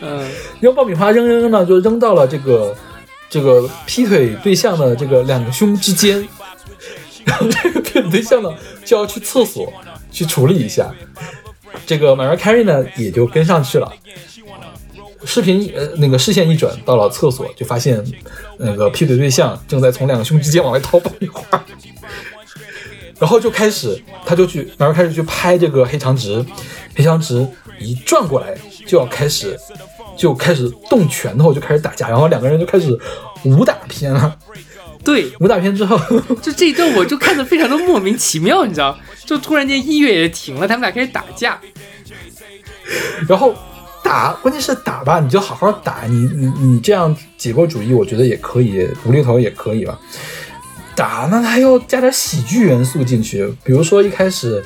[0.01, 0.31] 嗯，
[0.61, 2.77] 扔爆米花扔扔扔呢，就扔到了这个
[3.31, 6.29] 这个劈腿对象的这个两个胸之间，
[7.25, 8.51] 然后这个劈腿对象呢
[8.85, 9.73] 就要去厕所
[10.11, 10.95] 去处理一下，
[11.87, 13.91] 这个 Mariah Carey 呢也就跟上去了。
[15.27, 18.05] 视频呃那个视线一转到了厕所，就发现
[18.59, 21.43] 那个劈腿对象正在从两个胸之间往外掏爆米花，
[23.19, 26.45] 然后就开始他就去，然后开始去拍这个黑长直，
[26.95, 27.47] 黑长直
[27.79, 28.55] 一转过来
[28.87, 29.59] 就要开始
[30.17, 32.99] 就开始动拳头，就开始打架，然后两个人就开始
[33.45, 34.37] 武打片了。
[35.05, 35.99] 对，武打片之后，
[36.41, 38.99] 就这一段我就看得非常的莫名其妙，你知道？
[39.27, 41.61] 就突然间音乐也停了，他们俩开始打架。
[43.29, 43.55] 然后
[44.05, 49.99] 打，关键是打吧，你就好好打，你你你这样解构主义，我觉得也可以，无厘头也可以吧。
[50.95, 54.63] 打，那他要加点喜剧元素进去，比如说一开始，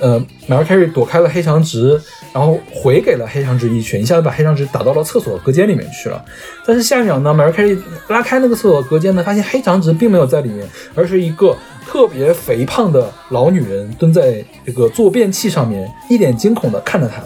[0.00, 1.98] 呃，Mariah Carey 躲开了黑长直，
[2.34, 6.22] 然后回给了黑长直一拳，一下子把黑长直打到了厕所隔间里面去了。
[6.66, 11.56] 但是下一秒呢，Mariah Carey 拉开那个厕所隔间呢，发现黑长直并没有在里面，而是一个
[11.86, 17.22] 特别肥胖的老女人蹲在这个坐便器上面，一脸惊恐的看着他。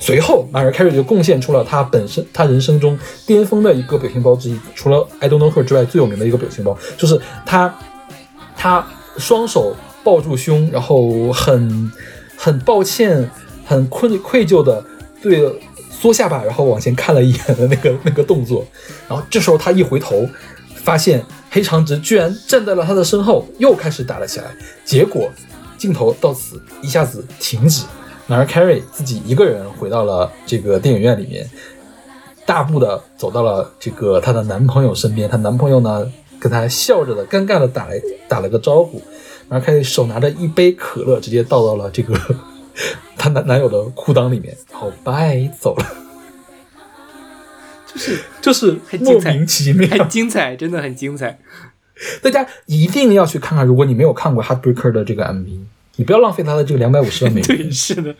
[0.00, 2.96] 随后马尔凯瑞就贡献出了他本身他人生中
[3.26, 7.74] 巅峰的一个表情包之一，除了 I Don't Know Her 之外最有名的一个表情包，就是他
[8.56, 11.92] 他双手抱住胸，然后很
[12.36, 13.28] 很抱歉、
[13.66, 14.82] 很愧愧疚的
[15.20, 15.60] 对
[15.90, 18.64] 缩下巴，然后往前看了一眼的那个那个动作。
[19.08, 20.28] 然后这时候他一回头，
[20.76, 24.46] 发现黑长直居然站在了他的身后，又开始打了起来。
[24.84, 25.28] 结果
[25.76, 27.82] 镜头到此一下子停止。
[28.28, 31.48] Mariah Carey 自己一个人回到了这个电影院里面，
[32.44, 35.28] 大步的走到了这个她的男朋友身边。
[35.28, 36.06] 她男朋友呢，
[36.38, 37.98] 跟她笑着的、尴尬的打来
[38.28, 39.02] 打了个招呼。
[39.48, 42.14] Mariah Carey 手拿着一杯可乐，直接倒到了这个
[43.16, 45.86] 她男男友的裤裆里面，然后拜走了。
[47.86, 51.38] 就是 就是很精彩莫名其妙，很精彩，真的很精彩。
[52.22, 53.66] 大家一定要去看看。
[53.66, 55.60] 如果你没有看过 Heartbreaker 的这个 MV，
[55.98, 57.46] 你不要浪费他的这个两百五十万 美元。
[57.48, 58.14] 对，是的，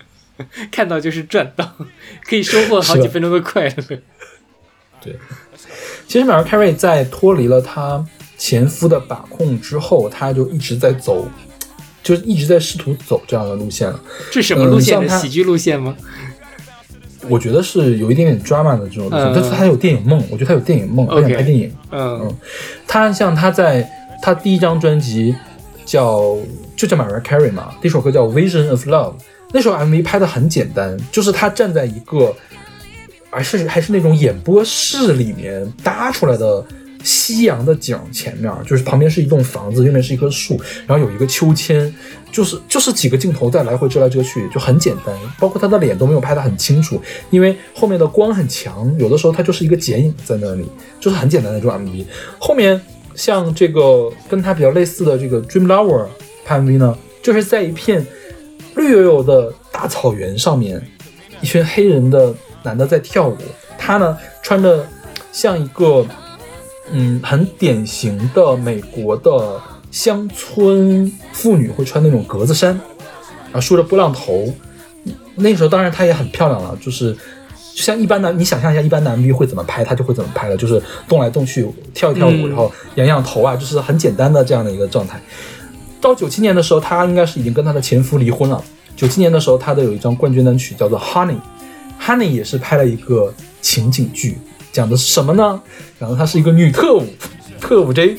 [0.70, 1.64] 看到就是赚到，
[2.28, 3.72] 可以收获好几分钟的快乐。
[5.00, 5.16] 对，
[6.08, 8.04] 其实 Mariah Carey 在脱离了他
[8.36, 11.28] 前夫的把控之后，他就一直在走，
[12.02, 14.00] 就是一直在试图走这样的路线了。
[14.32, 15.96] 这什么路线喜剧路线吗？
[17.28, 21.72] 我觉得是有一点点 drama 的这种路线，嗯但是他有电影梦，我觉得他有电影梦，她想拍电影。
[21.92, 22.36] 嗯
[22.86, 23.88] 他像他在
[24.22, 25.34] 他第一张专辑
[25.84, 26.36] 叫
[26.78, 29.14] 就叫 Mariah Carey 嘛，那首歌叫 Vision of Love，
[29.52, 32.32] 那首 MV 拍的很简单，就是她站在一个，
[33.30, 36.64] 而是还是那种演播室里面搭出来的
[37.02, 41.92] 夕阳的景前面，就是旁边是一栋房子，右面是一棵树，然后有一个秋千，
[42.30, 52.04] 就是就是几个镜头在来回遮来遮去，就很简单，包括她的脸都没有拍得很清楚，因为后面的光很强，有的时候它就是一个剪影在那里，就是很简单的这种 MV。
[52.38, 52.80] 后面
[53.16, 56.06] 像这个跟它比较类似的这个 Dream Lover
[56.48, 58.06] 拍 MV 呢，就是在一片
[58.74, 60.82] 绿油油的大草原上面，
[61.42, 63.36] 一群黑人的男的在跳舞，
[63.76, 64.86] 他呢穿着
[65.30, 66.06] 像一个
[66.90, 69.60] 嗯很典型的美国的
[69.90, 72.70] 乡村妇女会穿那种格子衫，
[73.44, 74.50] 然后梳着波浪头。
[75.34, 77.12] 那时候当然她也很漂亮了，就是
[77.74, 85.20] 就像一般男，你想象一下一般男 V 会怎么拍，他就会怎么拍了，就是动来动去，跳一跳舞，嗯然后仰仰头啊，就是很简单的这样的一个状态。
[86.00, 88.62] 到九七年的时候，她应该是已经跟她的前夫离婚了。
[88.96, 91.36] 九七年的时候，她的有一张冠军单曲叫做《Honey》
[92.00, 94.38] ，Honey 也是拍了一个情景剧，
[94.72, 95.60] 讲的是什么呢？
[96.00, 97.04] 讲的她是一个女特务，
[97.60, 98.16] 特务 J。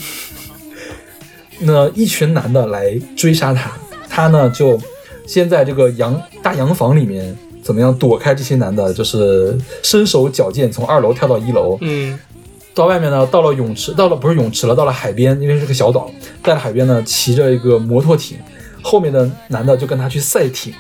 [1.62, 3.72] 那一群男的来追杀她，
[4.10, 4.80] 她呢就
[5.28, 12.18] 先在这个洋大洋房里面怎么样躲开这些男的，就是身手矫健，从二楼跳到一楼，嗯
[12.74, 16.10] 到外面呢，到了泳池，到了不是泳池了，到了海边，因为是个小岛，
[16.44, 18.38] 在海边呢骑着一个摩托艇，
[18.82, 20.74] 后面的男的就跟他去赛艇，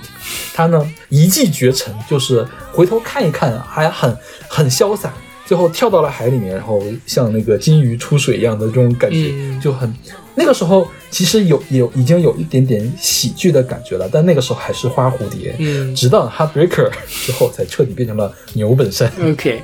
[0.53, 4.16] 他呢一骑绝尘，就是回头看一看，还很
[4.48, 5.11] 很潇洒，
[5.45, 9.94] 最后跳到了海里面，然后像那个金鱼出水一样的这种感觉，嗯就很
[10.36, 16.90] 那个时候其实有有已经有一点点喜剧的感觉了，但那个时候还是花蝴蝶，嗯直到 Heartbreaker
[17.26, 19.11] 之后才彻底变成了牛本山。
[19.22, 19.61] ，OK，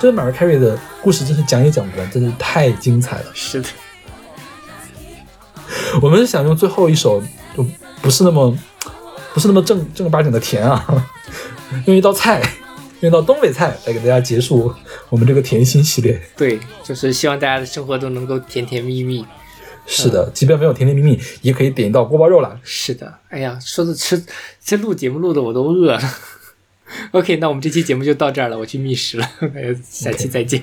[0.00, 3.26] 这 Mariah Carey 的故事真是讲也讲不完，真是太精彩了。
[3.32, 3.68] 是的，
[6.02, 7.22] 我们是想用最后一首，
[7.56, 7.64] 就
[8.02, 8.56] 不是那么
[9.32, 11.06] 不是那么正正儿八经的甜啊，
[11.86, 12.40] 用一道菜，
[13.00, 14.74] 用一道东北菜来给大家结束
[15.08, 16.20] 我们这个甜心系列。
[16.36, 19.24] 对，就是希望大家的生活都能够甜甜蜜蜜。
[19.86, 22.58] 是的，即便没有甜甜蜜蜜，也可以点一道锅包肉啦。
[22.64, 24.20] 是的，哎呀，说的吃，
[24.64, 26.00] 这录节目录的我都饿了。
[27.12, 29.28] OK，那我们这期节目就到这儿了，我去觅食了，
[29.88, 30.62] 下期再见。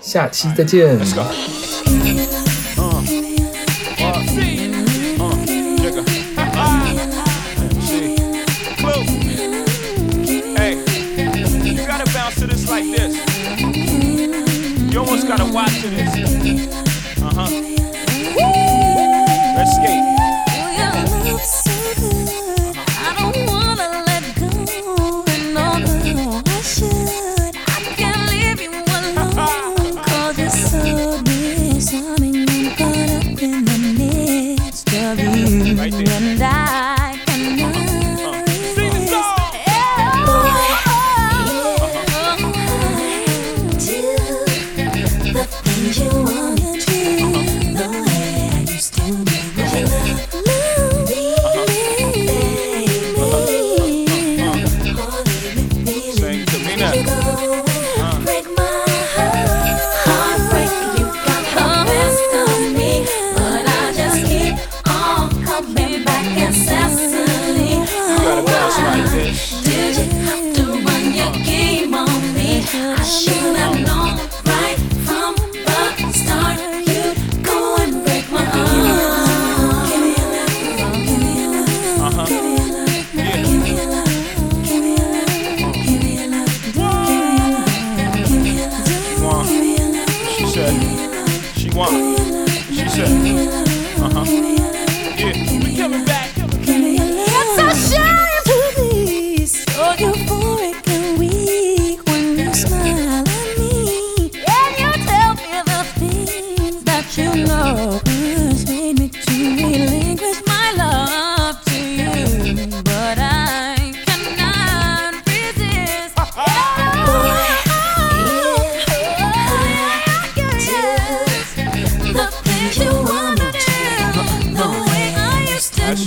[0.00, 0.98] 下期再见。
[14.90, 16.14] You almost gotta watch this.
[17.18, 17.50] Uh huh.
[19.56, 20.03] Let's skate.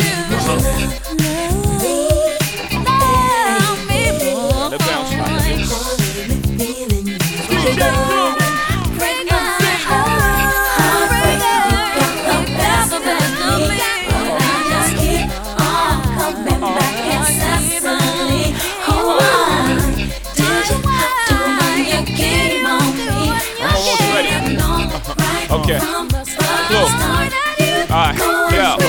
[0.09, 1.36] Uh-huh.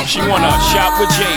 [0.09, 1.37] She wanna shop with Jay,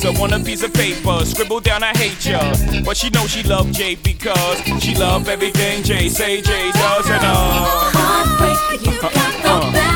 [0.00, 1.24] her on a piece of paper.
[1.24, 2.40] Scribble down, I hate ya.
[2.84, 7.24] But she know she love Jay because she love everything Jay say Jay does and
[7.24, 7.92] uh.
[7.94, 9.91] Heartbreak, you got the best